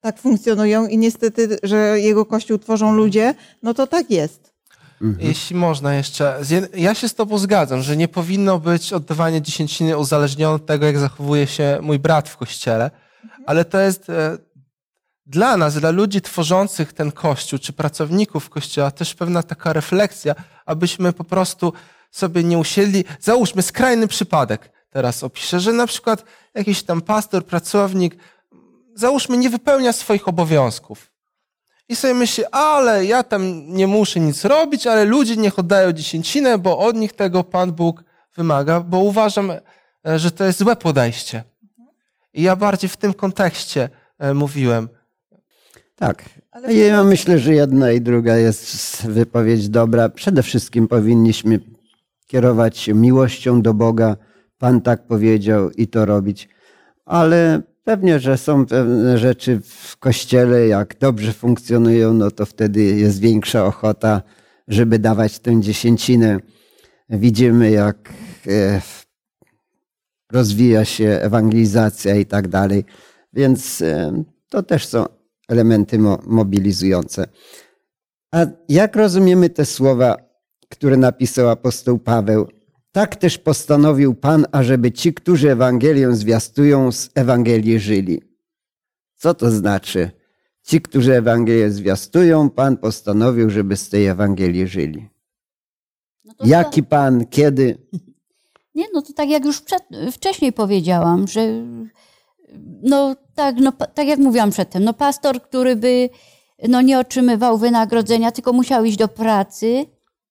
tak 0.00 0.18
funkcjonują 0.18 0.86
i 0.86 0.98
niestety, 0.98 1.58
że 1.62 2.00
Jego 2.00 2.24
Kościół 2.24 2.58
tworzą 2.58 2.94
ludzie, 2.94 3.34
no 3.62 3.74
to 3.74 3.86
tak 3.86 4.10
jest. 4.10 4.54
Mhm. 5.02 5.28
Jeśli 5.28 5.56
można 5.56 5.94
jeszcze, 5.94 6.40
ja 6.74 6.94
się 6.94 7.08
z 7.08 7.14
Tobą 7.14 7.38
zgadzam, 7.38 7.82
że 7.82 7.96
nie 7.96 8.08
powinno 8.08 8.58
być 8.58 8.92
oddawanie 8.92 9.42
dziesięciny 9.42 9.98
uzależnione 9.98 10.54
od 10.54 10.66
tego, 10.66 10.86
jak 10.86 10.98
zachowuje 10.98 11.46
się 11.46 11.78
mój 11.82 11.98
brat 11.98 12.28
w 12.28 12.36
kościele, 12.36 12.90
ale 13.46 13.64
to 13.64 13.80
jest 13.80 14.10
e, 14.10 14.38
dla 15.30 15.56
nas, 15.56 15.74
dla 15.74 15.90
ludzi 15.90 16.20
tworzących 16.20 16.92
ten 16.92 17.12
kościół, 17.12 17.58
czy 17.58 17.72
pracowników 17.72 18.50
kościoła, 18.50 18.90
też 18.90 19.14
pewna 19.14 19.42
taka 19.42 19.72
refleksja, 19.72 20.34
abyśmy 20.66 21.12
po 21.12 21.24
prostu 21.24 21.72
sobie 22.10 22.44
nie 22.44 22.58
usiedli. 22.58 23.04
Załóżmy 23.20 23.62
skrajny 23.62 24.08
przypadek, 24.08 24.70
teraz 24.90 25.24
opiszę, 25.24 25.60
że 25.60 25.72
na 25.72 25.86
przykład 25.86 26.24
jakiś 26.54 26.82
tam 26.82 27.00
pastor, 27.00 27.46
pracownik, 27.46 28.16
załóżmy, 28.94 29.36
nie 29.36 29.50
wypełnia 29.50 29.92
swoich 29.92 30.28
obowiązków. 30.28 31.12
I 31.88 31.96
sobie 31.96 32.14
myśli, 32.14 32.44
ale 32.52 33.04
ja 33.04 33.22
tam 33.22 33.66
nie 33.66 33.86
muszę 33.86 34.20
nic 34.20 34.44
robić, 34.44 34.86
ale 34.86 35.04
ludzie 35.04 35.36
niech 35.36 35.58
oddają 35.58 35.92
dziesięcinę, 35.92 36.58
bo 36.58 36.78
od 36.78 36.96
nich 36.96 37.12
tego 37.12 37.44
Pan 37.44 37.72
Bóg 37.72 38.04
wymaga, 38.36 38.80
bo 38.80 38.98
uważam, 38.98 39.50
e, 39.50 40.18
że 40.18 40.30
to 40.30 40.44
jest 40.44 40.58
złe 40.58 40.76
podejście. 40.76 41.44
I 42.32 42.42
ja 42.42 42.56
bardziej 42.56 42.90
w 42.90 42.96
tym 42.96 43.14
kontekście 43.14 43.88
e, 44.18 44.34
mówiłem. 44.34 44.99
Tak. 46.00 46.24
Ale 46.50 46.74
Ja 46.74 47.04
myślę, 47.04 47.38
że 47.38 47.54
jedna 47.54 47.92
i 47.92 48.00
druga 48.00 48.36
jest 48.36 49.06
wypowiedź 49.06 49.68
dobra. 49.68 50.08
Przede 50.08 50.42
wszystkim 50.42 50.88
powinniśmy 50.88 51.60
kierować 52.26 52.78
się 52.78 52.94
miłością 52.94 53.62
do 53.62 53.74
Boga. 53.74 54.16
Pan 54.58 54.80
tak 54.80 55.06
powiedział 55.06 55.70
i 55.70 55.88
to 55.88 56.04
robić. 56.04 56.48
Ale 57.04 57.62
pewnie, 57.84 58.20
że 58.20 58.38
są 58.38 58.66
pewne 58.66 59.18
rzeczy 59.18 59.60
w 59.64 59.96
kościele, 59.96 60.66
jak 60.66 60.98
dobrze 60.98 61.32
funkcjonują, 61.32 62.14
no 62.14 62.30
to 62.30 62.46
wtedy 62.46 62.82
jest 62.82 63.20
większa 63.20 63.64
ochota, 63.64 64.22
żeby 64.68 64.98
dawać 64.98 65.38
tę 65.38 65.60
dziesięcinę. 65.60 66.38
Widzimy, 67.10 67.70
jak 67.70 67.96
e, 68.48 68.80
rozwija 70.32 70.84
się 70.84 71.18
ewangelizacja 71.22 72.14
i 72.14 72.26
tak 72.26 72.48
dalej. 72.48 72.84
Więc 73.32 73.82
e, 73.82 74.22
to 74.48 74.62
też 74.62 74.86
są 74.86 75.19
elementy 75.50 75.98
mo- 75.98 76.22
mobilizujące. 76.26 77.26
A 78.34 78.46
jak 78.68 78.96
rozumiemy 78.96 79.50
te 79.50 79.64
słowa, 79.64 80.16
które 80.68 80.96
napisał 80.96 81.48
apostoł 81.48 81.98
Paweł? 81.98 82.48
Tak 82.92 83.16
też 83.16 83.38
postanowił 83.38 84.14
Pan, 84.14 84.46
ażeby 84.52 84.92
ci, 84.92 85.14
którzy 85.14 85.50
Ewangelię 85.50 86.12
zwiastują, 86.14 86.92
z 86.92 87.10
Ewangelii 87.14 87.80
żyli. 87.80 88.22
Co 89.16 89.34
to 89.34 89.50
znaczy? 89.50 90.10
Ci, 90.62 90.80
którzy 90.80 91.14
Ewangelię 91.14 91.70
zwiastują, 91.70 92.50
Pan 92.50 92.76
postanowił, 92.76 93.50
żeby 93.50 93.76
z 93.76 93.88
tej 93.88 94.06
Ewangelii 94.06 94.66
żyli. 94.66 95.08
No 96.24 96.34
to 96.34 96.46
Jaki 96.46 96.82
Pan, 96.82 97.26
kiedy? 97.26 97.78
Nie, 98.74 98.86
no 98.94 99.02
to 99.02 99.12
tak 99.12 99.28
jak 99.28 99.44
już 99.44 99.60
przed, 99.60 99.82
wcześniej 100.12 100.52
powiedziałam, 100.52 101.28
że 101.28 101.64
no 102.82 103.16
tak, 103.34 103.56
no, 103.56 103.72
tak 103.72 104.06
jak 104.06 104.18
mówiłam 104.18 104.50
przedtem, 104.50 104.84
no 104.84 104.92
pastor, 104.94 105.42
który 105.42 105.76
by 105.76 106.10
no, 106.68 106.80
nie 106.80 106.98
otrzymywał 106.98 107.58
wynagrodzenia, 107.58 108.32
tylko 108.32 108.52
musiał 108.52 108.84
iść 108.84 108.96
do 108.98 109.08
pracy, 109.08 109.86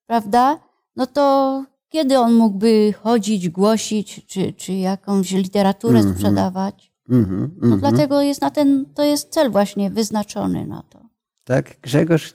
prawda? 0.07 0.59
No 0.95 1.07
to 1.07 1.63
kiedy 1.89 2.19
on 2.19 2.33
mógłby 2.33 2.93
chodzić, 3.03 3.49
głosić, 3.49 4.25
czy, 4.27 4.53
czy 4.53 4.73
jakąś 4.73 5.31
literaturę 5.31 5.97
Mhm. 5.97 6.15
sprzedawać? 6.15 6.91
Mhm, 7.09 7.51
No 7.61 7.75
mhm. 7.75 7.79
dlatego 7.79 8.21
jest 8.21 8.41
na 8.41 8.49
ten, 8.51 8.85
to 8.95 9.03
jest 9.03 9.29
cel 9.29 9.51
właśnie 9.51 9.89
wyznaczony 9.89 10.65
na 10.67 10.83
to. 10.89 10.99
Tak, 11.43 11.79
Grzegorz? 11.81 12.33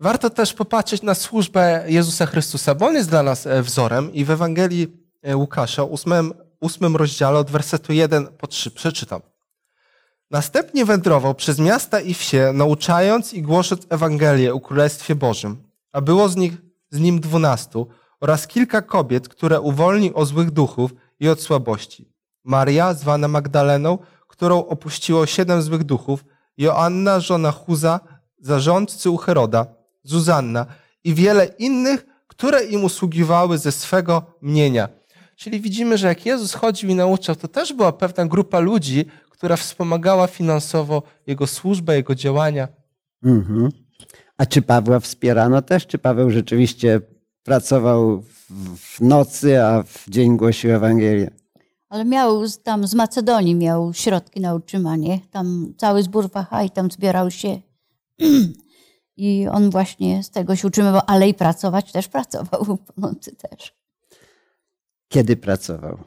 Warto 0.00 0.30
też 0.30 0.54
popatrzeć 0.54 1.02
na 1.02 1.14
służbę 1.14 1.84
Jezusa 1.86 2.26
Chrystusa, 2.26 2.74
bo 2.74 2.86
On 2.86 2.94
jest 2.94 3.08
dla 3.10 3.22
nas 3.22 3.46
e, 3.46 3.62
wzorem 3.62 4.12
i 4.12 4.24
w 4.24 4.30
Ewangelii 4.30 4.86
e, 5.22 5.36
Łukasza, 5.36 5.84
ósmym, 5.84 6.34
ósmym 6.60 6.96
rozdziale 6.96 7.38
od 7.38 7.50
wersetu 7.50 7.92
1 7.92 8.26
po 8.26 8.46
3 8.46 8.70
przeczytam. 8.70 9.20
Następnie 10.30 10.84
wędrował 10.84 11.34
przez 11.34 11.58
miasta 11.58 12.00
i 12.00 12.14
wsie, 12.14 12.50
nauczając 12.54 13.34
i 13.34 13.42
głosząc 13.42 13.86
Ewangelię 13.88 14.54
o 14.54 14.60
Królestwie 14.60 15.14
Bożym, 15.14 15.62
a 15.92 16.00
było 16.00 16.28
z, 16.28 16.36
nich, 16.36 16.52
z 16.90 17.00
nim 17.00 17.20
dwunastu 17.20 17.86
oraz 18.20 18.46
kilka 18.46 18.82
kobiet, 18.82 19.28
które 19.28 19.60
uwolnił 19.60 20.16
od 20.16 20.28
złych 20.28 20.50
duchów 20.50 20.90
i 21.20 21.28
od 21.28 21.40
słabości. 21.40 22.12
Maria, 22.44 22.94
zwana 22.94 23.28
Magdaleną, 23.28 23.98
którą 24.26 24.66
opuściło 24.66 25.26
siedem 25.26 25.62
złych 25.62 25.84
duchów, 25.84 26.24
Joanna, 26.56 27.20
żona 27.20 27.52
Chuza, 27.52 28.00
zarządcy 28.40 29.10
u 29.10 29.16
Heroda, 29.16 29.66
Zuzanna 30.02 30.66
i 31.04 31.14
wiele 31.14 31.46
innych, 31.46 32.06
które 32.26 32.64
im 32.64 32.84
usługiwały 32.84 33.58
ze 33.58 33.72
swego 33.72 34.22
mienia. 34.42 34.88
Czyli 35.38 35.60
widzimy, 35.60 35.98
że 35.98 36.06
jak 36.06 36.26
Jezus 36.26 36.54
chodził 36.54 36.90
i 36.90 36.94
nauczał, 36.94 37.36
to 37.36 37.48
też 37.48 37.72
była 37.72 37.92
pewna 37.92 38.26
grupa 38.26 38.58
ludzi, 38.58 39.04
która 39.30 39.56
wspomagała 39.56 40.26
finansowo 40.26 41.02
Jego 41.26 41.46
służbę, 41.46 41.96
Jego 41.96 42.14
działania. 42.14 42.68
Mhm. 43.24 43.68
A 44.38 44.46
czy 44.46 44.62
Pawła 44.62 45.00
wspierano 45.00 45.62
też? 45.62 45.86
Czy 45.86 45.98
Paweł 45.98 46.30
rzeczywiście 46.30 47.00
pracował 47.42 48.22
w- 48.50 49.00
nocy, 49.00 49.62
a 49.62 49.82
w 49.82 50.04
dzień 50.10 50.36
głosił 50.36 50.74
Ewangelię? 50.74 51.30
Ale 51.88 52.04
miał 52.04 52.42
tam 52.62 52.86
z 52.86 52.94
Macedonii 52.94 53.54
miał 53.54 53.94
środki 53.94 54.40
na 54.40 54.54
utrzymanie. 54.54 55.20
Tam 55.30 55.74
cały 55.76 56.02
zbór 56.02 56.30
Wachai 56.30 56.70
tam 56.70 56.90
zbierał 56.90 57.30
się. 57.30 57.60
I 59.16 59.46
on 59.52 59.70
właśnie 59.70 60.22
z 60.22 60.30
tego 60.30 60.56
się 60.56 60.68
utrzymywał, 60.68 61.00
ale 61.06 61.28
i 61.28 61.34
pracować 61.34 61.92
też 61.92 62.08
pracował 62.08 62.64
po 62.78 63.00
nocy 63.00 63.36
też. 63.36 63.78
Kiedy 65.08 65.36
pracował? 65.36 65.98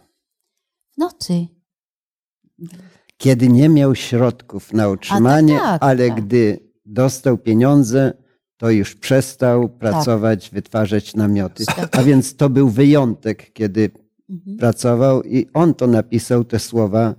W 0.93 0.97
nocy. 0.97 1.47
Kiedy 3.17 3.47
nie 3.47 3.69
miał 3.69 3.95
środków 3.95 4.73
na 4.73 4.89
utrzymanie, 4.89 5.57
tak, 5.59 5.83
ale 5.83 6.07
tak. 6.09 6.21
gdy 6.25 6.59
dostał 6.85 7.37
pieniądze, 7.37 8.13
to 8.57 8.69
już 8.69 8.95
przestał 8.95 9.69
pracować, 9.69 10.49
wytwarzać 10.49 11.15
namioty. 11.15 11.63
A 11.91 12.03
więc 12.03 12.35
to 12.35 12.49
był 12.49 12.69
wyjątek, 12.69 13.53
kiedy 13.53 13.91
Mhm. 14.29 14.57
pracował 14.57 15.23
i 15.23 15.47
on 15.53 15.73
to 15.73 15.87
napisał 15.87 16.43
te 16.43 16.59
słowa. 16.59 17.15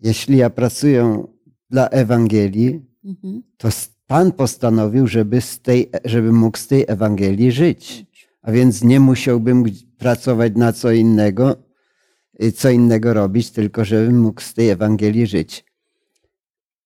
Jeśli 0.00 0.36
ja 0.36 0.50
pracuję 0.50 1.24
dla 1.70 1.88
Ewangelii, 1.88 2.86
Mhm. 3.04 3.42
to 3.56 3.68
Pan 4.06 4.32
postanowił, 4.32 5.06
żeby, 5.06 5.40
z 5.40 5.60
tej, 5.60 5.90
żeby 6.04 6.32
mógł 6.32 6.58
z 6.58 6.66
tej 6.66 6.84
Ewangelii 6.88 7.52
żyć. 7.52 8.06
A 8.42 8.52
więc 8.52 8.84
nie 8.84 9.00
musiałbym 9.00 9.64
pracować 9.98 10.52
na 10.56 10.72
co 10.72 10.92
innego, 10.92 11.56
y, 12.42 12.52
co 12.52 12.70
innego 12.70 13.14
robić, 13.14 13.50
tylko 13.50 13.84
żebym 13.84 14.20
mógł 14.20 14.40
z 14.40 14.54
tej 14.54 14.70
Ewangelii 14.70 15.26
żyć. 15.26 15.64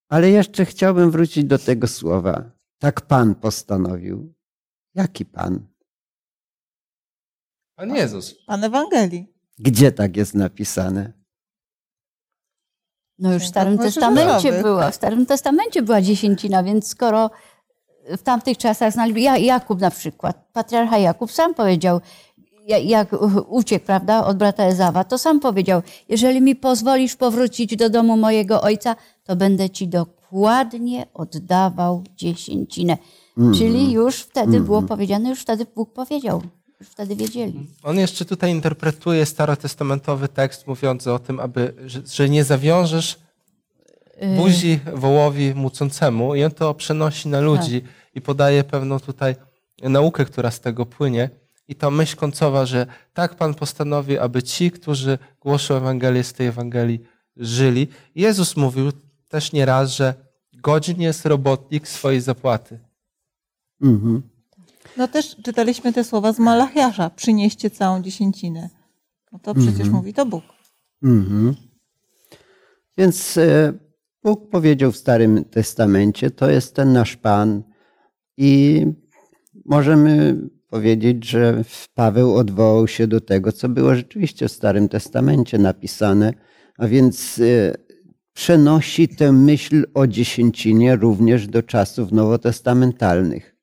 Ale 0.08 0.30
jeszcze 0.30 0.64
chciałbym 0.64 1.10
wrócić 1.10 1.44
do 1.44 1.58
tego 1.58 1.86
słowa. 1.86 2.50
Tak 2.78 3.00
Pan 3.00 3.34
postanowił. 3.34 4.34
Jaki 4.94 5.24
Pan? 5.24 5.66
Pan 7.74 7.94
Jezus. 7.96 8.34
Pan 8.46 8.64
Ewangelii. 8.64 9.26
Gdzie 9.58 9.92
tak 9.92 10.16
jest 10.16 10.34
napisane? 10.34 11.12
No 13.18 13.32
już 13.34 13.42
w 13.42 13.46
Starym 13.46 13.78
Testamencie 13.78 14.32
Mojżeszowych. 14.32 14.62
była, 14.62 14.90
w 14.90 14.94
Starym 14.94 15.26
Testamencie 15.26 15.82
była 15.82 16.02
dziesięcina, 16.02 16.62
więc 16.62 16.88
skoro 16.88 17.30
w 18.16 18.22
tamtych 18.22 18.58
czasach 18.58 18.92
znali, 18.92 19.22
ja, 19.22 19.36
Jakub 19.36 19.80
na 19.80 19.90
przykład, 19.90 20.48
patriarcha 20.52 20.98
Jakub 20.98 21.32
sam 21.32 21.54
powiedział, 21.54 22.00
jak 22.78 23.16
uciekł, 23.48 23.86
prawda, 23.86 24.24
od 24.24 24.36
brata 24.36 24.64
Ezawa, 24.64 25.04
to 25.04 25.18
sam 25.18 25.40
powiedział, 25.40 25.82
jeżeli 26.08 26.40
mi 26.40 26.56
pozwolisz 26.56 27.16
powrócić 27.16 27.76
do 27.76 27.90
domu 27.90 28.16
mojego 28.16 28.62
ojca, 28.62 28.96
to 29.24 29.36
będę 29.36 29.70
ci 29.70 29.88
dokładnie 29.88 31.06
oddawał 31.14 32.04
dziesięcinę. 32.16 32.96
Czyli 33.54 33.92
już 33.92 34.16
wtedy 34.16 34.60
było 34.60 34.82
powiedziane, 34.82 35.30
już 35.30 35.40
wtedy 35.40 35.66
Bóg 35.76 35.92
powiedział, 35.92 36.42
już 36.80 36.88
wtedy 36.88 37.16
wiedzieli. 37.16 37.66
On 37.82 37.98
jeszcze 37.98 38.24
tutaj 38.24 38.50
interpretuje 38.50 39.26
starotestamentowy 39.26 40.28
tekst, 40.28 40.66
mówiąc 40.66 41.06
o 41.06 41.18
tym, 41.18 41.40
aby, 41.40 41.74
że, 41.86 42.02
że 42.06 42.28
nie 42.28 42.44
zawiążesz 42.44 43.18
buzi 44.36 44.80
wołowi 44.94 45.54
mucącemu 45.54 46.34
i 46.34 46.44
on 46.44 46.50
to 46.50 46.74
przenosi 46.74 47.28
na 47.28 47.40
ludzi 47.40 47.82
i 48.14 48.20
podaje 48.20 48.64
pewną 48.64 49.00
tutaj 49.00 49.36
naukę, 49.82 50.24
która 50.24 50.50
z 50.50 50.60
tego 50.60 50.86
płynie. 50.86 51.30
I 51.70 51.74
to 51.74 51.90
myśl 51.90 52.16
końcowa, 52.16 52.66
że 52.66 52.86
tak 53.14 53.34
Pan 53.34 53.54
postanowi, 53.54 54.18
aby 54.18 54.42
ci, 54.42 54.70
którzy 54.70 55.18
głoszą 55.40 55.74
Ewangelię, 55.74 56.24
z 56.24 56.32
tej 56.32 56.46
Ewangelii 56.46 57.00
żyli. 57.36 57.88
Jezus 58.14 58.56
mówił 58.56 58.92
też 59.28 59.52
nieraz, 59.52 59.90
że 59.90 60.14
godzin 60.52 61.00
jest 61.00 61.26
robotnik 61.26 61.88
swojej 61.88 62.20
zapłaty. 62.20 62.78
Mhm. 63.82 64.22
No 64.96 65.08
też 65.08 65.36
czytaliśmy 65.44 65.92
te 65.92 66.04
słowa 66.04 66.32
z 66.32 66.38
Malachiasza. 66.38 67.10
Przynieście 67.10 67.70
całą 67.70 68.02
dziesięcinę. 68.02 68.70
No 69.32 69.38
to 69.38 69.54
przecież 69.54 69.88
mówi 69.88 70.14
to 70.14 70.26
Bóg. 70.26 70.44
Mhm. 71.02 71.56
Więc 72.98 73.36
e, 73.36 73.72
Bóg 74.22 74.50
powiedział 74.50 74.92
w 74.92 74.96
Starym 74.96 75.44
Testamencie, 75.44 76.30
to 76.30 76.50
jest 76.50 76.74
ten 76.74 76.92
nasz 76.92 77.16
Pan 77.16 77.62
i 78.36 78.86
możemy 79.64 80.36
powiedzieć, 80.70 81.24
że 81.24 81.64
Paweł 81.94 82.36
odwołał 82.36 82.88
się 82.88 83.06
do 83.06 83.20
tego, 83.20 83.52
co 83.52 83.68
było 83.68 83.94
rzeczywiście 83.94 84.48
w 84.48 84.52
Starym 84.52 84.88
Testamencie 84.88 85.58
napisane, 85.58 86.34
a 86.78 86.88
więc 86.88 87.38
e, 87.38 87.74
przenosi 88.32 89.08
tę 89.08 89.32
myśl 89.32 89.84
o 89.94 90.06
dziesięcinie 90.06 90.96
również 90.96 91.46
do 91.46 91.62
czasów 91.62 92.12
nowotestamentalnych. 92.12 93.56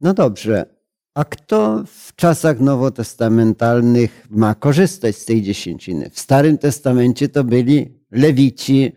No 0.00 0.14
dobrze, 0.14 0.76
a 1.14 1.24
kto 1.24 1.84
w 1.86 2.14
czasach 2.14 2.60
nowotestamentalnych 2.60 4.26
ma 4.30 4.54
korzystać 4.54 5.16
z 5.16 5.24
tej 5.24 5.42
dziesięciny? 5.42 6.10
W 6.10 6.20
Starym 6.20 6.58
Testamencie 6.58 7.28
to 7.28 7.44
byli 7.44 8.00
lewici, 8.10 8.92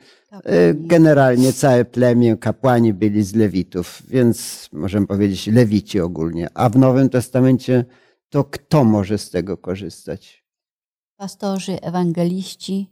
generalnie 0.73 1.53
całe 1.53 1.85
plemię, 1.85 2.37
kapłani 2.37 2.93
byli 2.93 3.23
z 3.23 3.35
lewitów, 3.35 4.01
więc 4.07 4.69
możemy 4.73 5.07
powiedzieć 5.07 5.47
lewici 5.47 5.99
ogólnie. 5.99 6.47
A 6.53 6.69
w 6.69 6.77
Nowym 6.77 7.09
Testamencie 7.09 7.85
to 8.29 8.43
kto 8.43 8.83
może 8.83 9.17
z 9.17 9.29
tego 9.29 9.57
korzystać? 9.57 10.43
Pastorzy, 11.17 11.81
ewangeliści, 11.81 12.89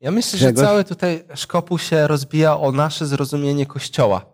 Ja 0.00 0.10
myślę, 0.10 0.38
że 0.38 0.46
Grzegorz? 0.52 0.64
cały 0.64 0.84
tutaj 0.84 1.24
szkopuł 1.34 1.78
się 1.78 2.06
rozbija 2.06 2.58
o 2.58 2.72
nasze 2.72 3.06
zrozumienie 3.06 3.66
Kościoła. 3.66 4.26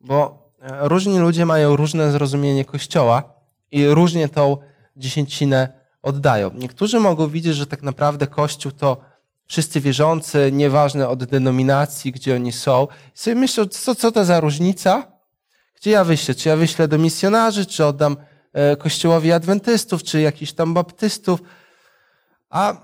Bo 0.00 0.50
e, 0.60 0.88
różni 0.88 1.18
ludzie 1.18 1.46
mają 1.46 1.76
różne 1.76 2.12
zrozumienie 2.12 2.64
Kościoła 2.64 3.34
i 3.70 3.86
różnie 3.88 4.28
tą 4.28 4.56
dziesięcinę 4.96 5.82
oddają. 6.02 6.50
Niektórzy 6.54 7.00
mogą 7.00 7.28
widzieć, 7.28 7.54
że 7.56 7.66
tak 7.66 7.82
naprawdę 7.82 8.26
Kościół 8.26 8.72
to 8.72 9.11
wszyscy 9.46 9.80
wierzący, 9.80 10.50
nieważne 10.52 11.08
od 11.08 11.24
denominacji, 11.24 12.12
gdzie 12.12 12.34
oni 12.34 12.52
są. 12.52 12.86
I 13.14 13.18
sobie 13.18 13.34
myślą, 13.34 13.66
co, 13.66 13.94
co 13.94 14.12
to 14.12 14.24
za 14.24 14.40
różnica? 14.40 15.12
Gdzie 15.76 15.90
ja 15.90 16.04
wyślę? 16.04 16.34
Czy 16.34 16.48
ja 16.48 16.56
wyślę 16.56 16.88
do 16.88 16.98
misjonarzy, 16.98 17.66
czy 17.66 17.86
oddam 17.86 18.16
e, 18.52 18.76
Kościołowi 18.76 19.32
Adwentystów, 19.32 20.02
czy 20.02 20.20
jakichś 20.20 20.52
tam 20.52 20.74
baptystów? 20.74 21.40
A 22.50 22.76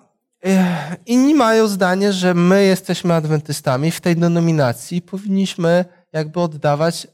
e, 0.45 0.97
inni 1.07 1.35
mają 1.35 1.69
zdanie, 1.69 2.13
że 2.13 2.35
my 2.35 2.65
jesteśmy 2.65 3.15
adwentystami 3.15 3.91
w 3.91 4.01
tej 4.01 4.17
denominacji 4.17 4.99
i 4.99 5.03
powinniśmy 5.03 5.85
jakby 6.13 6.41
oddawać 6.41 7.07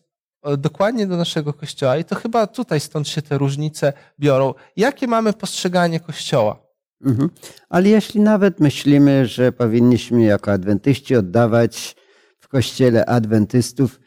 e, 0.42 0.56
dokładnie 0.56 1.06
do 1.06 1.16
naszego 1.16 1.52
kościoła. 1.52 1.96
I 1.96 2.04
to 2.04 2.14
chyba 2.14 2.46
tutaj 2.46 2.80
stąd 2.80 3.08
się 3.08 3.22
te 3.22 3.38
różnice 3.38 3.92
biorą. 4.20 4.54
Jakie 4.76 5.06
mamy 5.06 5.32
postrzeganie 5.32 6.00
kościoła? 6.00 6.63
Mhm. 7.04 7.30
Ale 7.68 7.88
jeśli 7.88 8.20
nawet 8.20 8.60
myślimy, 8.60 9.26
że 9.26 9.52
powinniśmy 9.52 10.24
jako 10.24 10.52
adwentyści 10.52 11.16
oddawać 11.16 11.96
w 12.40 12.48
kościele 12.48 13.06
adwentystów, 13.06 14.00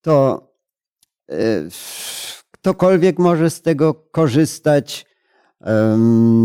to 0.00 0.48
e, 1.30 1.34
ktokolwiek 2.50 3.18
może 3.18 3.50
z 3.50 3.62
tego 3.62 3.94
korzystać 3.94 5.06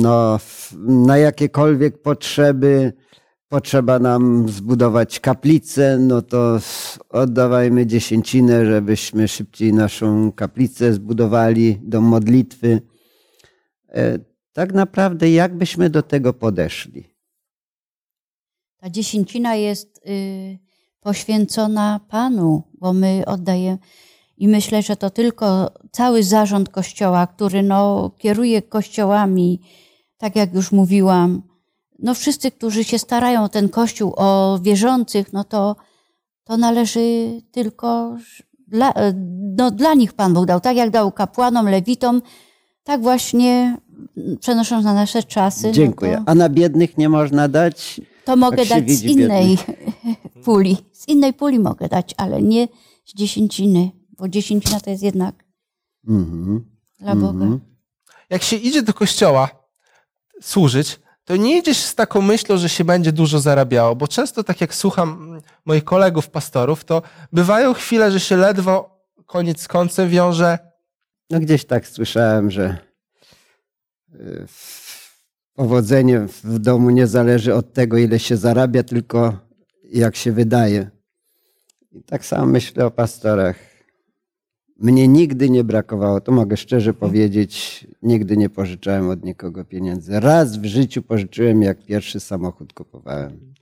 no, 0.02 0.40
na 0.88 1.18
jakiekolwiek 1.18 2.02
potrzeby. 2.02 2.94
Potrzeba 3.50 4.00
nam 4.00 4.50
zbudować 4.50 5.20
kaplicę, 5.20 5.98
no 6.00 6.22
to 6.22 6.60
oddawajmy 7.10 7.86
dziesięcinę, 7.86 8.66
żebyśmy 8.66 9.28
szybciej 9.28 9.74
naszą 9.74 10.32
kaplicę 10.32 10.94
zbudowali, 10.94 11.80
dom 11.82 12.04
modlitwy. 12.04 12.82
Tak 14.58 14.74
naprawdę, 14.74 15.32
jak 15.32 15.58
byśmy 15.58 15.90
do 15.90 16.04
tego 16.04 16.34
podeszli? 16.34 17.04
Ta 18.78 18.90
dziesięcina 18.90 19.56
jest 19.56 19.98
y, 19.98 20.60
poświęcona 21.00 22.00
Panu, 22.10 22.64
bo 22.74 22.94
my 22.94 23.24
oddajemy. 23.26 23.78
I 24.38 24.48
myślę, 24.48 24.82
że 24.82 24.96
to 24.96 25.10
tylko 25.10 25.72
cały 25.92 26.24
zarząd 26.24 26.70
Kościoła, 26.70 27.28
który 27.28 27.64
no, 27.64 28.12
kieruje 28.18 28.62
kościołami, 28.62 29.62
tak 30.18 30.36
jak 30.36 30.54
już 30.54 30.72
mówiłam, 30.72 31.42
no 32.00 32.14
wszyscy, 32.14 32.52
którzy 32.52 32.84
się 32.84 33.00
starają 33.00 33.44
o 33.44 33.50
ten 33.50 33.70
Kościół, 33.70 34.14
o 34.16 34.60
wierzących, 34.62 35.34
no 35.34 35.44
to, 35.44 35.76
to 36.44 36.58
należy 36.58 37.42
tylko 37.52 38.18
dla, 38.68 38.94
no, 39.58 39.72
dla 39.72 39.94
nich 39.94 40.14
Pan 40.14 40.34
Bóg 40.34 40.46
dał. 40.46 40.60
Tak 40.60 40.78
jak 40.78 40.90
dał 40.90 41.12
kapłanom, 41.12 41.70
lewitom, 41.70 42.22
tak 42.84 43.02
właśnie 43.02 43.78
przenosząc 44.40 44.86
na 44.86 44.94
nasze 44.94 45.24
czasy. 45.24 45.72
Dziękuję. 45.72 46.12
No 46.12 46.18
to... 46.26 46.32
A 46.32 46.36
na 46.36 46.50
biednych 46.50 46.98
nie 46.98 47.10
można 47.10 47.48
dać? 47.48 48.02
To 48.26 48.36
mogę 48.36 48.66
dać 48.66 48.92
z 48.92 49.04
innej 49.04 49.58
puli. 50.46 50.78
Z 50.94 51.08
innej 51.08 51.34
puli 51.34 51.60
mogę 51.60 51.88
dać, 51.88 52.14
ale 52.18 52.42
nie 52.42 52.68
z 53.06 53.14
dziesięciny, 53.14 53.92
bo 54.18 54.28
dziesięcina 54.28 54.80
to 54.80 54.90
jest 54.90 55.04
jednak 55.04 55.36
Mhm. 56.08 56.66
dla 57.00 57.16
Boga. 57.16 57.30
Mhm. 57.44 57.60
Jak 58.30 58.44
się 58.44 58.56
idzie 58.56 58.82
do 58.82 58.94
kościoła 58.94 59.50
służyć, 60.42 61.00
to 61.26 61.36
nie 61.36 61.58
idziesz 61.58 61.78
z 61.78 61.96
taką 61.96 62.22
myślą, 62.22 62.58
że 62.58 62.70
się 62.70 62.84
będzie 62.84 63.12
dużo 63.12 63.40
zarabiało, 63.40 63.96
bo 63.96 64.08
często 64.08 64.44
tak 64.44 64.62
jak 64.62 64.76
słucham 64.76 65.40
moich 65.66 65.84
kolegów 65.84 66.30
pastorów, 66.30 66.86
to 66.86 67.02
bywają 67.34 67.74
chwile, 67.74 68.12
że 68.12 68.20
się 68.20 68.38
ledwo 68.38 69.00
koniec 69.26 69.62
z 69.62 69.68
końcem 69.68 70.10
wiąże. 70.10 70.58
No 71.30 71.40
gdzieś 71.40 71.66
tak 71.66 71.88
słyszałem, 71.88 72.52
że 72.52 72.78
powodzenie 75.54 76.20
w 76.44 76.60
domu 76.60 76.90
nie 76.90 77.08
zależy 77.08 77.54
od 77.54 77.74
tego, 77.74 77.98
ile 77.98 78.20
się 78.20 78.38
zarabia, 78.38 78.84
tylko 78.84 79.40
jak 79.94 80.16
się 80.16 80.32
wydaje. 80.32 80.90
I 81.92 82.04
tak 82.04 82.26
samo 82.26 82.46
myślę 82.46 82.86
o 82.86 82.92
pastorach. 82.92 83.56
Mnie 84.80 85.08
nigdy 85.08 85.50
nie 85.50 85.64
brakowało, 85.64 86.22
to 86.22 86.32
mogę 86.32 86.58
szczerze 86.58 86.94
powiedzieć, 86.94 87.88
nigdy 88.02 88.38
nie 88.38 88.50
pożyczałem 88.50 89.10
od 89.10 89.24
nikogo 89.24 89.66
pieniędzy. 89.66 90.20
Raz 90.20 90.58
w 90.58 90.66
życiu 90.66 91.02
pożyczyłem, 91.02 91.62
jak 91.62 91.86
pierwszy 91.86 92.20
samochód 92.20 92.74
kupowałem. 92.74 93.54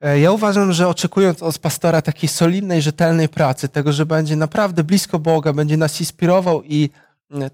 E, 0.00 0.20
Ja 0.20 0.32
uważam, 0.32 0.72
że 0.72 0.88
oczekując 0.88 1.42
od 1.42 1.58
pastora 1.58 2.02
takiej 2.02 2.28
solidnej, 2.28 2.82
rzetelnej 2.82 3.28
pracy, 3.28 3.68
tego, 3.68 3.92
że 3.92 4.06
będzie 4.06 4.36
naprawdę 4.36 4.84
blisko 4.84 5.18
Boga, 5.18 5.52
będzie 5.52 5.76
nas 5.76 6.00
inspirował 6.00 6.62
i 6.62 6.90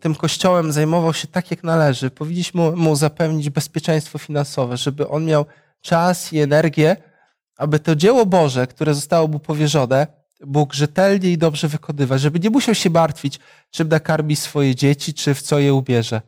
tym 0.01 0.15
kościołem 0.15 0.73
zajmował 0.73 1.15
się 1.15 1.29
tak, 1.29 1.51
jak 1.51 1.65
należy, 1.65 2.11
powinniśmy 2.11 2.71
mu 2.71 2.97
zapewnić 2.97 3.51
bezpieczeństwo 3.51 4.19
finansowe, 4.19 4.77
żeby 4.77 5.09
on 5.09 5.25
miał 5.25 5.47
czas 5.81 6.33
i 6.33 6.41
energię, 6.41 6.97
aby 7.57 7.79
to 7.79 7.97
dzieło 7.97 8.27
Boże, 8.27 8.67
które 8.67 8.95
zostało 8.95 9.29
mu 9.29 9.39
powierzone, 9.39 10.07
mógł 10.47 10.75
rzetelnie 10.75 11.31
i 11.31 11.39
dobrze 11.39 11.69
wykonywać, 11.69 12.21
żeby 12.21 12.41
nie 12.41 12.51
musiał 12.51 12.75
się 12.75 12.91
martwić, 12.91 13.39
czym 13.71 13.89
nakarmi 13.89 14.37
swoje 14.37 14.75
dzieci, 14.75 15.15
czy 15.15 15.35
w 15.35 15.43
co 15.43 15.59
je 15.59 15.75
ubierze. 15.75 16.21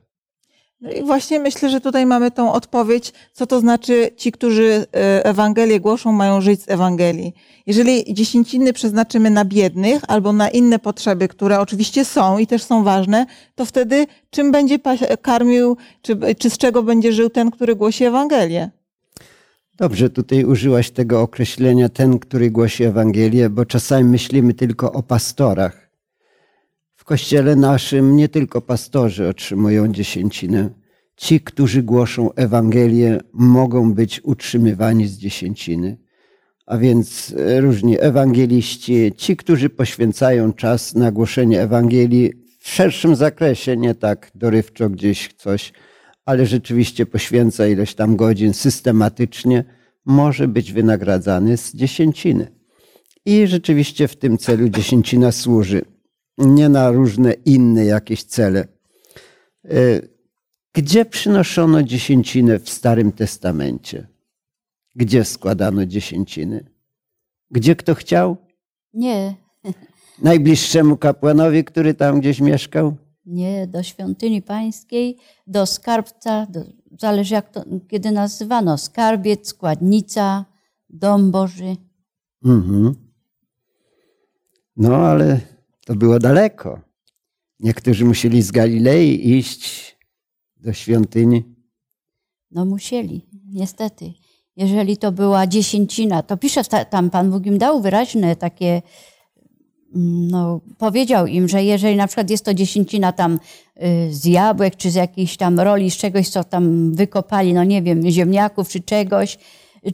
No 0.81 0.91
i 0.91 1.03
właśnie 1.03 1.41
myślę, 1.41 1.71
że 1.71 1.81
tutaj 1.81 2.07
mamy 2.07 2.31
tą 2.31 2.53
odpowiedź, 2.53 3.13
co 3.33 3.47
to 3.47 3.61
znaczy 3.61 4.11
ci, 4.17 4.33
którzy 4.33 4.87
e, 4.95 5.25
Ewangelię 5.25 5.81
głoszą, 5.81 6.13
mają 6.13 6.41
żyć 6.41 6.63
z 6.63 6.69
Ewangelii. 6.69 7.35
Jeżeli 7.67 8.15
dziesięciny 8.15 8.73
przeznaczymy 8.73 9.31
na 9.31 9.45
biednych 9.45 10.03
albo 10.09 10.33
na 10.33 10.49
inne 10.49 10.79
potrzeby, 10.79 11.29
które 11.29 11.61
oczywiście 11.61 12.05
są 12.05 12.39
i 12.39 12.47
też 12.47 12.63
są 12.63 12.85
ważne, 12.85 13.27
to 13.55 13.65
wtedy 13.65 14.07
czym 14.31 14.53
będzie 14.53 14.79
karmił, 15.23 15.77
czy, 16.03 16.19
czy 16.39 16.51
z 16.51 16.59
czego 16.59 16.83
będzie 16.83 17.13
żył 17.13 17.31
ten, 17.31 17.51
który 17.51 17.77
głosi 17.77 18.05
Ewangelię? 18.05 18.71
Dobrze, 19.75 20.11
tutaj 20.11 20.45
użyłaś 20.45 20.91
tego 20.91 21.21
określenia 21.21 21.89
ten, 21.89 22.19
który 22.19 22.51
głosi 22.51 22.85
Ewangelię, 22.85 23.51
bo 23.51 23.65
czasami 23.65 24.05
myślimy 24.05 24.55
tylko 24.55 24.93
o 24.93 25.03
pastorach. 25.03 25.90
W 27.01 27.05
kościele 27.05 27.57
naszym 27.57 28.17
nie 28.17 28.29
tylko 28.29 28.61
pastorzy 28.61 29.29
otrzymują 29.29 29.93
dziesięcinę. 29.93 30.71
Ci, 31.17 31.41
którzy 31.41 31.83
głoszą 31.83 32.33
Ewangelię, 32.33 33.21
mogą 33.33 33.95
być 33.95 34.21
utrzymywani 34.25 35.07
z 35.07 35.19
dziesięciny. 35.19 35.99
A 36.67 36.79
więc 36.79 37.35
e, 37.39 37.61
różni 37.61 38.01
ewangeliści, 38.01 39.13
ci, 39.17 39.37
którzy 39.37 39.71
poświęcają 39.71 40.53
czas 40.53 40.95
na 40.95 41.13
głoszenie 41.13 41.63
Ewangelii 41.63 42.33
w 42.59 42.69
szerszym 42.69 43.17
zakresie, 43.17 43.77
nie 43.77 43.95
tak 43.95 44.31
dorywczo 44.35 44.91
gdzieś 44.91 45.29
coś, 45.37 45.73
ale 46.25 46.47
rzeczywiście 46.47 47.07
poświęca 47.07 47.67
ileś 47.67 47.95
tam 47.95 48.17
godzin 48.17 48.55
systematycznie, 48.55 49.65
może 50.05 50.49
być 50.49 50.73
wynagradzany 50.73 51.57
z 51.57 51.75
dziesięciny. 51.75 52.53
I 53.27 53.47
rzeczywiście 53.47 54.09
w 54.09 54.17
tym 54.17 54.39
celu 54.39 54.69
dziesięcina 54.69 55.33
służy, 55.33 55.83
nie 56.41 56.69
na 56.69 56.91
różne 56.91 57.33
inne 57.33 57.85
jakieś 57.85 58.25
cele. 58.25 58.69
E, 59.65 59.71
Gdzie 60.73 61.05
przynoszono 61.05 61.83
dziesięcinę 61.83 62.59
w 62.59 62.71
Starym 62.71 63.13
Testamencie? 63.13 64.09
Gdzie 64.95 65.25
składano 65.25 65.87
dziesięciny? 65.87 66.71
Gdzie 67.51 67.77
kto 67.77 67.95
chciał? 67.95 68.37
Nie, 68.95 69.35
Najbliższemu 70.23 70.97
kapłanowi, 70.97 71.65
który 71.65 71.95
tam 71.95 72.21
gdzieś 72.21 72.41
mieszkał? 72.41 72.97
nie 73.27 73.67
do 73.67 73.83
świątyni 73.83 74.43
pańskiej, 74.43 75.17
do 75.47 75.67
skarbca, 75.67 76.47
do, 76.47 76.61
zależy 77.01 77.35
jak 77.35 77.51
to, 77.51 77.65
kiedy 77.89 78.11
nazywano, 78.11 78.79
skarbiec, 78.79 79.49
składnica, 79.49 80.45
dom 80.89 81.31
Boży. 81.31 81.77
Mhm. 82.45 82.95
No, 84.77 84.97
ale 84.97 85.41
to 85.91 85.97
było 85.97 86.19
daleko. 86.19 86.81
Niektórzy 87.61 88.05
musieli 88.05 88.43
z 88.43 88.51
Galilei 88.51 89.31
iść 89.39 89.97
do 90.57 90.73
świątyni. 90.73 91.45
No 92.51 92.65
musieli, 92.65 93.27
niestety. 93.53 94.13
Jeżeli 94.57 94.97
to 94.97 95.13
była 95.13 95.47
dziesięcina, 95.47 96.23
to 96.23 96.37
pisze 96.37 96.65
ta- 96.65 96.85
tam 96.85 97.11
Pan 97.11 97.31
Bóg 97.31 97.47
im 97.47 97.59
dał 97.59 97.81
wyraźne 97.81 98.37
takie, 98.37 98.83
mm, 99.95 100.29
no 100.29 100.61
powiedział 100.79 101.27
im, 101.27 101.49
że 101.49 101.65
jeżeli 101.65 101.97
na 101.97 102.07
przykład 102.07 102.31
jest 102.31 102.45
to 102.45 102.55
dziesięcina 102.55 103.13
tam 103.13 103.39
y, 103.83 104.15
z 104.15 104.25
jabłek, 104.25 104.77
czy 104.77 104.91
z 104.91 104.95
jakiejś 104.95 105.37
tam 105.37 105.61
roli, 105.61 105.91
z 105.91 105.97
czegoś, 105.97 106.29
co 106.29 106.45
tam 106.45 106.95
wykopali, 106.95 107.55
no 107.55 107.65
nie 107.65 107.83
wiem, 107.83 108.11
ziemniaków, 108.11 108.69
czy 108.69 108.81
czegoś, 108.81 109.39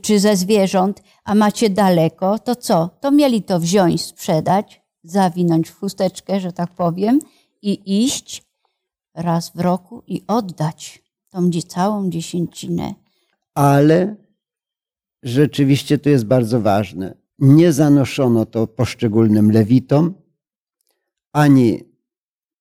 czy 0.02 0.20
ze 0.20 0.36
zwierząt, 0.36 1.02
a 1.24 1.34
macie 1.34 1.70
daleko, 1.70 2.38
to 2.38 2.56
co? 2.56 2.90
To 3.00 3.10
mieli 3.10 3.42
to 3.42 3.60
wziąć, 3.60 4.02
sprzedać, 4.04 4.85
zawinąć 5.10 5.68
w 5.68 5.78
chusteczkę, 5.78 6.40
że 6.40 6.52
tak 6.52 6.70
powiem, 6.74 7.18
i 7.62 8.04
iść 8.04 8.42
raz 9.14 9.50
w 9.50 9.60
roku 9.60 10.02
i 10.06 10.22
oddać 10.26 11.02
tą 11.28 11.50
całą 11.68 12.10
dziesięcinę. 12.10 12.94
Ale 13.54 14.16
rzeczywiście 15.22 15.98
to 15.98 16.08
jest 16.08 16.24
bardzo 16.24 16.60
ważne. 16.60 17.14
Nie 17.38 17.72
zanoszono 17.72 18.46
to 18.46 18.66
poszczególnym 18.66 19.50
lewitom, 19.50 20.14
ani 21.32 21.84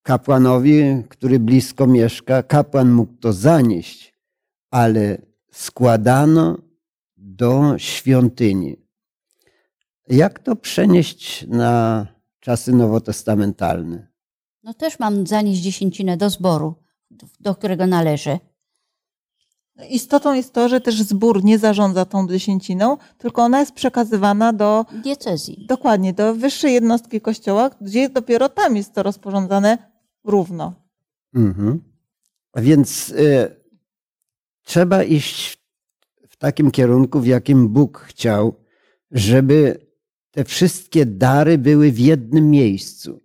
kapłanowi, 0.02 0.82
który 1.08 1.38
blisko 1.38 1.86
mieszka. 1.86 2.42
Kapłan 2.42 2.92
mógł 2.92 3.12
to 3.12 3.32
zanieść, 3.32 4.14
ale 4.70 5.18
składano 5.52 6.58
do 7.16 7.78
świątyni. 7.78 8.76
Jak 10.08 10.38
to 10.38 10.56
przenieść 10.56 11.46
na 11.48 12.06
czasy 12.46 12.72
nowotestamentalne? 12.72 14.06
No 14.62 14.74
też 14.74 14.98
mam 14.98 15.26
zanieść 15.26 15.60
dziesięcinę 15.60 16.16
do 16.16 16.30
zboru, 16.30 16.74
do 17.40 17.54
którego 17.54 17.86
należę. 17.86 18.38
Istotą 19.90 20.34
jest 20.34 20.52
to, 20.52 20.68
że 20.68 20.80
też 20.80 21.02
zbór 21.02 21.44
nie 21.44 21.58
zarządza 21.58 22.04
tą 22.04 22.28
dziesięciną, 22.28 22.96
tylko 23.18 23.42
ona 23.42 23.60
jest 23.60 23.72
przekazywana 23.72 24.52
do 24.52 24.86
Diecezji. 25.02 25.66
dokładnie 25.68 26.12
do 26.12 26.34
wyższej 26.34 26.74
jednostki 26.74 27.20
kościoła, 27.20 27.70
gdzie 27.80 28.08
dopiero 28.08 28.48
tam 28.48 28.76
jest 28.76 28.94
to 28.94 29.02
rozporządzane 29.02 29.78
równo. 30.24 30.74
Mhm. 31.34 31.80
A 32.52 32.60
więc 32.60 33.08
y, 33.08 33.56
trzeba 34.62 35.02
iść 35.02 35.58
w 36.28 36.36
takim 36.36 36.70
kierunku, 36.70 37.20
w 37.20 37.26
jakim 37.26 37.68
Bóg 37.68 37.98
chciał, 37.98 38.54
żeby 39.10 39.85
te 40.36 40.44
wszystkie 40.44 41.06
dary 41.06 41.58
były 41.58 41.92
w 41.92 41.98
jednym 41.98 42.50
miejscu, 42.50 43.20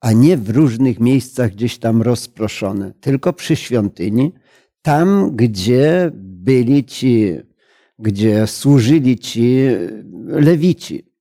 a 0.00 0.12
nie 0.12 0.36
w 0.36 0.50
różnych 0.50 1.00
miejscach 1.00 1.52
gdzieś 1.52 1.78
tam 1.78 2.02
rozproszone, 2.02 2.92
tylko 3.00 3.32
przy 3.32 3.56
świątyni, 3.56 4.32
tam 4.82 5.36
gdzie 5.36 6.10
byli 6.14 6.84
ci, 6.84 7.32
gdzie 7.98 8.46
służyli 8.46 9.18
ci 9.18 9.66
lewici. 10.26 11.12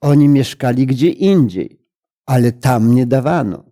Oni 0.00 0.28
mieszkali 0.28 0.86
gdzie 0.86 1.08
indziej, 1.08 1.80
ale 2.26 2.52
tam 2.52 2.94
nie 2.94 3.06
dawano. 3.06 3.64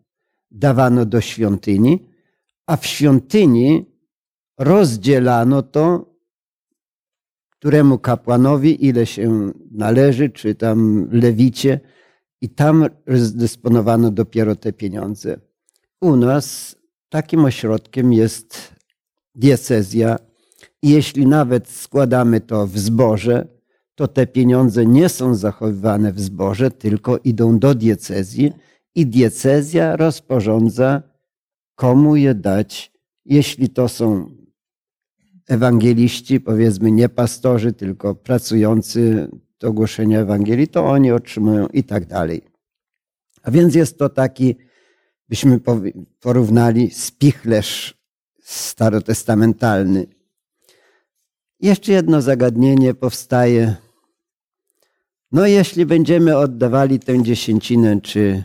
Dawano 0.51 1.05
do 1.07 1.21
świątyni, 1.21 2.07
a 2.67 2.77
w 2.77 2.87
świątyni 2.87 3.87
rozdzielano 4.59 5.63
to, 5.63 6.10
któremu 7.61 7.99
kapłanowi 7.99 8.87
ile 8.87 9.07
się 9.07 9.53
należy, 9.71 10.31
czy 10.31 10.55
tam 10.55 11.09
lewicie, 11.13 11.81
i 12.41 12.49
tam 12.49 12.87
rozdysponowano 13.07 14.11
dopiero 14.11 14.57
te 14.57 14.73
pieniądze. 14.73 15.41
U 16.01 16.17
nas 16.17 16.77
takim 17.09 17.45
ośrodkiem 17.45 18.13
jest 18.13 18.75
diecezja. 19.35 20.17
Jeśli 20.83 21.27
nawet 21.27 21.69
składamy 21.69 22.41
to 22.41 22.67
w 22.67 22.79
zborze, 22.79 23.49
to 23.95 24.09
te 24.09 24.27
pieniądze 24.27 24.87
nie 24.87 25.09
są 25.09 25.35
zachowywane 25.35 26.13
w 26.13 26.21
zborze, 26.21 26.71
tylko 26.71 27.19
idą 27.25 27.59
do 27.59 27.75
diecezji 27.75 28.53
i 28.95 29.07
diecezja 29.07 29.97
rozporządza, 29.97 31.03
komu 31.75 32.17
je 32.17 32.35
dać, 32.35 32.93
jeśli 33.25 33.69
to 33.69 33.89
są 33.89 34.40
ewangeliści, 35.51 36.41
powiedzmy 36.41 36.91
nie 36.91 37.09
pastorzy, 37.09 37.73
tylko 37.73 38.15
pracujący 38.15 39.29
do 39.61 39.73
głoszenia 39.73 40.21
Ewangelii, 40.21 40.69
to 40.69 40.87
oni 40.87 41.13
otrzymują 41.13 41.67
i 41.67 41.85
tak 41.85 42.07
dalej. 42.07 42.43
A 43.43 43.51
więc 43.51 43.75
jest 43.75 43.99
to 43.99 44.09
taki, 44.09 44.57
byśmy 45.29 45.61
porównali, 46.21 46.91
spichlerz 46.91 48.01
starotestamentalny. 48.43 50.07
Jeszcze 51.61 51.93
jedno 51.93 52.23
zagadnienie 52.23 52.95
powstaje. 52.95 53.77
No, 55.33 55.47
jeśli 55.47 55.87
będziemy 55.87 56.37
oddawali 56.37 56.99
tę 56.99 57.23
dziesięcinę, 57.23 58.01
czy 58.01 58.45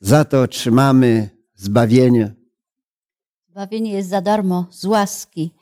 za 0.00 0.24
to 0.24 0.42
otrzymamy 0.42 1.30
zbawienie? 1.54 2.34
Zbawienie 3.48 3.92
jest 3.92 4.08
za 4.08 4.20
darmo, 4.20 4.66
z 4.70 4.84
łaski, 4.84 5.54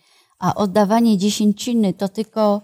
a 0.43 0.55
oddawanie 0.55 1.19
dziesięciny 1.19 1.95
to 1.95 2.09
tylko 2.09 2.63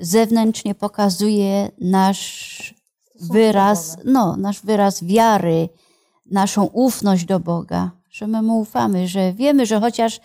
zewnętrznie 0.00 0.74
pokazuje 0.74 1.70
nasz 1.80 2.74
wyraz, 3.20 3.96
no, 4.04 4.36
nasz 4.36 4.60
wyraz 4.60 5.04
wiary, 5.04 5.68
naszą 6.26 6.64
ufność 6.64 7.24
do 7.24 7.40
Boga, 7.40 7.90
że 8.10 8.26
my 8.26 8.42
mu 8.42 8.60
ufamy, 8.60 9.08
że 9.08 9.32
wiemy, 9.32 9.66
że 9.66 9.80
chociaż, 9.80 10.20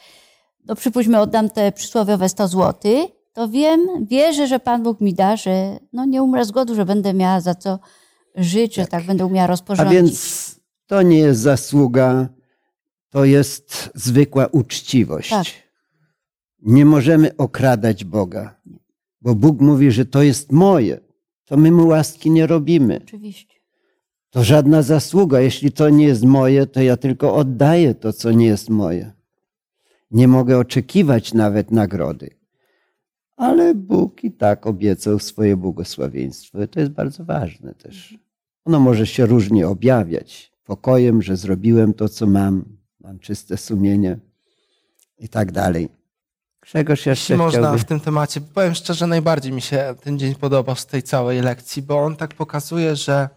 no 0.66 0.76
przypuśćmy, 0.76 1.20
oddam 1.20 1.50
te 1.50 1.72
przysłowiowe 1.72 2.30
100 2.30 2.48
zł, 2.48 2.92
to 3.34 3.48
wiem, 3.48 3.80
wierzę, 4.10 4.48
że 4.48 4.60
Pan 4.60 4.84
Bóg 4.84 5.02
mi 5.02 5.14
da, 5.14 5.38
że 5.38 5.80
no 5.94 6.06
nie 6.06 6.24
umrę 6.24 6.46
z 6.46 6.52
głodu, 6.52 6.76
że 6.76 6.86
będę 6.86 7.14
miała 7.14 7.42
za 7.42 7.56
co 7.56 7.80
żyć, 8.36 8.76
że 8.76 8.88
tak 8.88 9.06
będę 9.06 9.26
umiała 9.26 9.44
A 9.44 9.48
rozporządzić. 9.48 9.94
więc 9.96 10.56
to 10.88 11.02
nie 11.02 11.18
jest 11.18 11.42
zasługa, 11.42 12.28
to 13.10 13.26
jest 13.26 13.90
zwykła 13.96 14.48
uczciwość. 14.52 15.30
Tak. 15.30 15.46
Nie 16.64 16.86
możemy 16.86 17.38
okradać 17.38 18.04
Boga, 18.06 18.56
bo 19.22 19.36
Bóg 19.36 19.62
mówi, 19.62 19.92
że 19.92 20.06
to 20.06 20.24
jest 20.24 20.52
moje. 20.52 21.00
To 21.46 21.58
my 21.58 21.72
mu 21.72 21.88
łaski 21.88 22.32
nie 22.32 22.48
robimy. 22.48 23.00
Oczywiście. 23.04 23.56
To 24.30 24.44
żadna 24.44 24.82
zasługa. 24.82 25.40
Jeśli 25.40 25.72
to 25.72 25.90
nie 25.90 26.06
jest 26.06 26.24
moje, 26.24 26.68
to 26.68 26.82
ja 26.82 26.98
tylko 26.98 27.36
oddaję 27.36 27.96
to, 27.96 28.14
co 28.14 28.32
nie 28.32 28.46
jest 28.46 28.70
moje. 28.70 29.12
Nie 30.12 30.28
mogę 30.28 30.58
oczekiwać 30.58 31.34
nawet 31.34 31.72
nagrody. 31.72 32.30
Ale 33.38 33.76
Bóg 33.76 34.24
i 34.24 34.32
tak 34.32 34.68
obiecał 34.68 35.20
swoje 35.20 35.58
błogosławieństwo. 35.58 36.68
To 36.68 36.80
jest 36.80 36.92
bardzo 36.92 37.26
ważne 37.26 37.74
też. 37.74 38.18
Ono 38.66 38.80
może 38.80 39.08
się 39.08 39.26
różnie 39.26 39.68
objawiać. 39.68 40.54
Pokojem, 40.64 41.22
że 41.22 41.38
zrobiłem 41.38 41.94
to, 41.94 42.10
co 42.10 42.28
mam, 42.28 42.66
mam 43.00 43.20
czyste 43.20 43.58
sumienie 43.58 44.20
i 45.18 45.30
tak 45.30 45.52
dalej. 45.52 45.90
Grzegorz 46.64 47.06
jeszcze 47.06 47.34
Jeśli 47.34 47.36
można 47.36 47.60
chciałby... 47.60 47.80
w 47.80 47.86
tym 47.86 48.00
temacie, 48.00 48.42
powiem 48.42 48.76
szczerze, 48.76 49.08
najbardziej 49.08 49.52
mi 49.52 49.62
się 49.62 49.96
ten 50.02 50.20
dzień 50.20 50.36
podobał 50.36 50.76
z 50.76 50.86
tej 50.86 51.04
całej 51.04 51.42
lekcji, 51.42 51.82
bo 51.82 52.00
on 52.00 52.16
tak 52.16 52.34
pokazuje, 52.34 52.96
że 52.96 53.30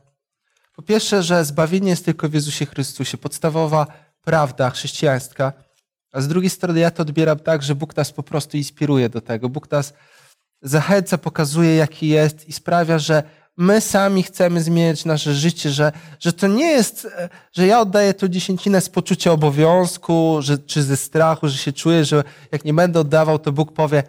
po 0.76 0.82
pierwsze, 0.82 1.22
że 1.22 1.44
zbawienie 1.44 1.90
jest 1.90 2.04
tylko 2.04 2.28
w 2.28 2.34
Jezusie 2.34 2.66
Chrystusie, 2.66 3.18
podstawowa 3.18 3.86
prawda 4.24 4.70
chrześcijańska, 4.70 5.52
a 6.12 6.20
z 6.20 6.28
drugiej 6.28 6.50
strony 6.50 6.80
ja 6.80 6.90
to 6.90 7.02
odbieram 7.02 7.38
tak, 7.38 7.62
że 7.62 7.74
Bóg 7.74 7.96
nas 7.96 8.12
po 8.12 8.22
prostu 8.22 8.56
inspiruje 8.56 9.08
do 9.08 9.20
tego. 9.20 9.48
Bóg 9.48 9.70
nas 9.70 9.92
zachęca, 10.62 11.18
pokazuje, 11.18 11.76
jaki 11.76 12.08
jest 12.08 12.48
i 12.48 12.52
sprawia, 12.52 12.98
że 12.98 13.22
my 13.56 13.80
sami 13.80 14.22
chcemy 14.22 14.62
zmieniać 14.62 15.04
nasze 15.04 15.34
życie, 15.34 15.70
że, 15.70 15.92
że 16.20 16.32
to 16.32 16.46
nie 16.46 16.66
jest, 16.66 17.04
e, 17.04 17.28
że 17.52 17.66
ja 17.66 17.80
oddaję 17.80 18.14
to 18.14 18.28
dziesięcinę 18.28 18.80
z 18.80 18.88
poczucia 18.88 19.32
obowiązku, 19.32 20.38
że, 20.40 20.58
czy 20.58 20.82
ze 20.82 20.96
strachu, 20.96 21.48
że 21.48 21.56
się 21.56 21.72
czuję, 21.72 22.04
że 22.04 22.24
jak 22.52 22.64
nie 22.64 22.74
będę 22.74 23.00
oddawał, 23.00 23.38
to 23.38 23.52
Bóg 23.52 23.72
powie, 23.72 24.02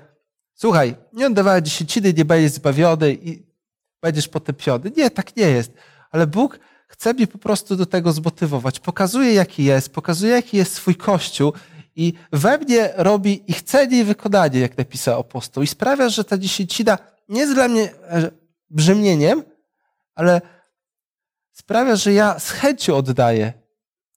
słuchaj, 0.53 0.95
nie 1.13 1.27
oddawaj 1.27 1.63
dziesięciny, 1.63 2.13
nie 2.13 2.25
będziesz 2.25 2.51
zbawiony 2.51 3.13
i 3.13 3.43
będziesz 4.01 4.27
potępiony. 4.27 4.91
Nie, 4.97 5.09
tak 5.09 5.35
nie 5.35 5.49
jest. 5.49 5.71
Ale 6.11 6.27
Bóg 6.27 6.59
chce 6.87 7.13
mnie 7.13 7.27
po 7.27 7.37
prostu 7.37 7.75
do 7.75 7.85
tego 7.85 8.11
zmotywować. 8.11 8.79
Pokazuje, 8.79 9.33
jaki 9.33 9.63
jest, 9.63 9.89
pokazuje, 9.89 10.31
jaki 10.31 10.57
jest 10.57 10.73
swój 10.73 10.95
Kościół 10.95 11.53
i 11.95 12.13
we 12.31 12.57
mnie 12.57 12.93
robi 12.97 13.43
i 13.47 13.53
chcenie 13.53 13.99
i 13.99 14.03
wykonanie, 14.03 14.59
jak 14.59 14.77
napisał 14.77 15.19
apostoł. 15.19 15.63
I 15.63 15.67
sprawia, 15.67 16.09
że 16.09 16.23
ta 16.23 16.37
dziesięcina 16.37 16.97
nie 17.29 17.39
jest 17.39 17.53
dla 17.53 17.67
mnie 17.67 17.89
e, 18.09 18.31
brzemieniem, 18.69 19.43
ale 20.15 20.41
sprawia, 21.51 21.95
że 21.95 22.13
ja 22.13 22.39
z 22.39 22.49
chęcią 22.49 22.95
oddaję, 22.95 23.53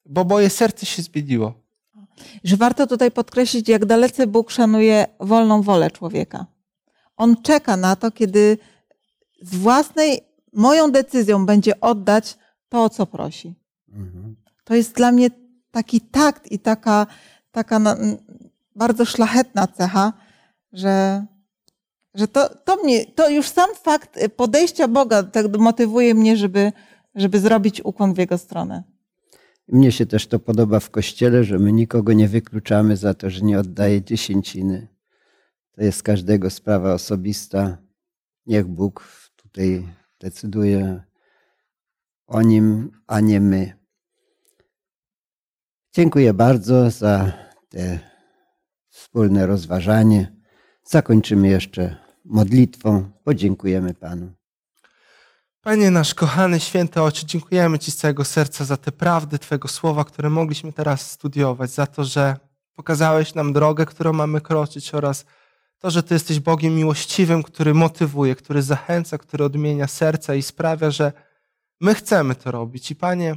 bo 0.07 0.25
moje 0.25 0.51
serce 0.51 0.87
się 0.87 1.03
zmieniło. 1.03 1.55
Że 2.45 2.57
warto 2.57 2.87
tutaj 2.87 3.11
podkreślić, 3.11 3.69
jak 3.69 3.87
dalece 3.87 4.27
Bóg 4.27 4.51
szanuje 4.51 5.07
wolną 5.21 5.63
wolę 5.63 5.91
człowieka. 5.91 6.47
On 7.17 7.43
czeka 7.43 7.77
na 7.77 7.97
to, 7.97 8.11
kiedy 8.11 8.59
z 9.43 9.55
własnej, 9.55 10.21
moją 10.53 10.91
decyzją 10.91 11.47
będzie 11.47 11.81
oddać 11.81 12.39
to, 12.69 12.85
o 12.85 12.91
co 12.91 13.07
prosi. 13.07 13.55
Mhm. 13.89 14.37
To 14.65 14.75
jest 14.75 14.95
dla 14.95 15.13
mnie 15.13 15.31
taki 15.71 16.01
takt 16.01 16.53
i 16.53 16.59
taka, 16.59 17.07
taka 17.53 17.81
bardzo 18.77 19.05
szlachetna 19.05 19.67
cecha, 19.67 20.13
że, 20.73 21.25
że 22.15 22.29
to, 22.29 22.49
to 22.65 22.77
mnie, 22.77 23.07
to 23.07 23.31
już 23.31 23.49
sam 23.49 23.71
fakt 23.75 24.19
podejścia 24.37 24.89
Boga 24.89 25.23
tak 25.23 25.57
motywuje 25.59 26.15
mnie, 26.15 26.37
żeby, 26.37 26.73
żeby 27.15 27.41
zrobić 27.41 27.85
ukłon 27.85 28.15
w 28.15 28.19
Jego 28.19 28.39
stronę. 28.39 28.83
Mnie 29.69 29.93
się 29.93 30.07
też 30.07 30.27
to 30.27 30.39
podoba 30.39 30.81
w 30.81 30.91
kościele, 30.91 31.45
że 31.45 31.59
my 31.59 31.73
nikogo 31.73 32.13
nie 32.13 32.29
wykluczamy 32.29 32.97
za 32.97 33.15
to, 33.15 33.31
że 33.31 33.41
nie 33.41 33.59
oddaje 33.59 34.03
dziesięciny. 34.03 34.89
To 35.73 35.83
jest 35.83 36.03
każdego 36.03 36.51
sprawa 36.51 36.95
osobista. 36.95 37.79
Niech 38.47 38.67
Bóg 38.67 39.09
tutaj 39.37 39.89
decyduje 40.21 41.03
o 42.27 42.43
nim, 42.43 42.91
a 43.07 43.21
nie 43.21 43.41
my. 43.41 43.73
Dziękuję 45.93 46.35
bardzo 46.35 46.91
za 46.91 47.33
te 47.69 47.99
wspólne 48.89 49.47
rozważanie. 49.47 50.40
Zakończymy 50.91 51.49
jeszcze 51.49 51.97
modlitwą 52.25 53.11
podziękujemy 53.25 53.95
Panu. 53.95 54.33
Panie 55.61 55.91
nasz 55.91 56.15
kochany, 56.15 56.61
święty 56.61 57.03
Ojcze, 57.03 57.27
dziękujemy 57.27 57.79
Ci 57.79 57.91
z 57.91 57.97
całego 57.97 58.25
serca 58.25 58.65
za 58.65 58.77
te 58.77 58.93
prawdy 58.93 59.39
Twojego 59.39 59.69
słowa, 59.69 60.05
które 60.05 60.31
mogliśmy 60.31 60.73
teraz 60.73 61.11
studiować, 61.11 61.71
za 61.71 61.87
to, 61.87 62.05
że 62.05 62.37
pokazałeś 62.75 63.35
nam 63.35 63.53
drogę, 63.53 63.87
którą 63.87 64.13
mamy 64.13 64.41
kroczyć 64.41 64.95
oraz 64.95 65.25
to, 65.79 65.91
że 65.91 66.03
Ty 66.03 66.15
jesteś 66.15 66.41
Bogiem 66.41 66.77
miłościwym, 66.77 67.43
który 67.43 67.75
motywuje, 67.75 68.35
który 68.35 68.63
zachęca, 68.63 69.19
który 69.19 69.45
odmienia 69.45 69.87
serca 69.87 70.35
i 70.35 70.43
sprawia, 70.43 70.91
że 70.91 71.13
my 71.81 71.95
chcemy 71.95 72.35
to 72.35 72.51
robić. 72.51 72.91
I 72.91 72.97
Panie, 72.97 73.37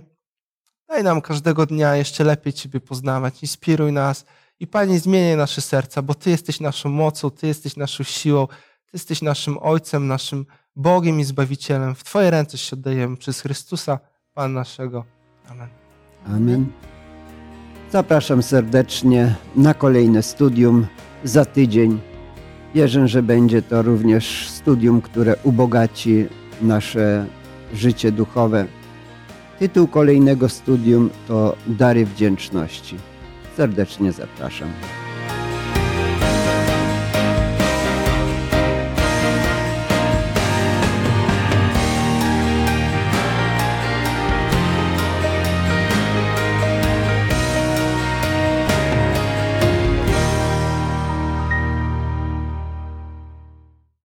daj 0.87 1.03
nam 1.03 1.21
każdego 1.21 1.65
dnia 1.65 1.95
jeszcze 1.95 2.23
lepiej 2.23 2.53
Ciebie 2.53 2.79
poznawać, 2.79 3.41
inspiruj 3.41 3.91
nas 3.91 4.25
i 4.63 4.67
Panie, 4.67 4.99
zmieniaj 4.99 5.37
nasze 5.37 5.61
serca, 5.61 6.01
bo 6.01 6.13
Ty 6.13 6.29
jesteś 6.29 6.59
naszą 6.59 6.89
mocą, 6.89 7.31
Ty 7.31 7.47
jesteś 7.47 7.75
naszą 7.77 8.03
siłą, 8.03 8.47
Ty 8.85 8.89
jesteś 8.93 9.21
naszym 9.21 9.57
Ojcem, 9.57 10.07
naszym 10.07 10.45
Bogiem 10.75 11.19
i 11.19 11.23
Zbawicielem. 11.23 11.95
W 11.95 12.03
Twoje 12.03 12.31
ręce 12.31 12.57
się 12.57 12.75
oddajemy 12.75 13.17
przez 13.17 13.41
Chrystusa, 13.41 13.99
Pan 14.33 14.53
naszego. 14.53 15.05
Amen. 15.49 15.67
Amen. 16.27 16.65
Zapraszam 17.91 18.43
serdecznie 18.43 19.35
na 19.55 19.73
kolejne 19.73 20.23
studium 20.23 20.87
za 21.23 21.45
tydzień. 21.45 21.99
Wierzę, 22.75 23.07
że 23.07 23.23
będzie 23.23 23.61
to 23.61 23.81
również 23.81 24.49
studium, 24.49 25.01
które 25.01 25.35
ubogaci 25.43 26.25
nasze 26.61 27.25
życie 27.73 28.11
duchowe. 28.11 28.65
Tytuł 29.59 29.87
kolejnego 29.87 30.49
studium 30.49 31.09
to 31.27 31.55
Dary 31.67 32.05
wdzięczności. 32.05 33.12
Serdecznie 33.57 34.11
zapraszam. 34.11 34.69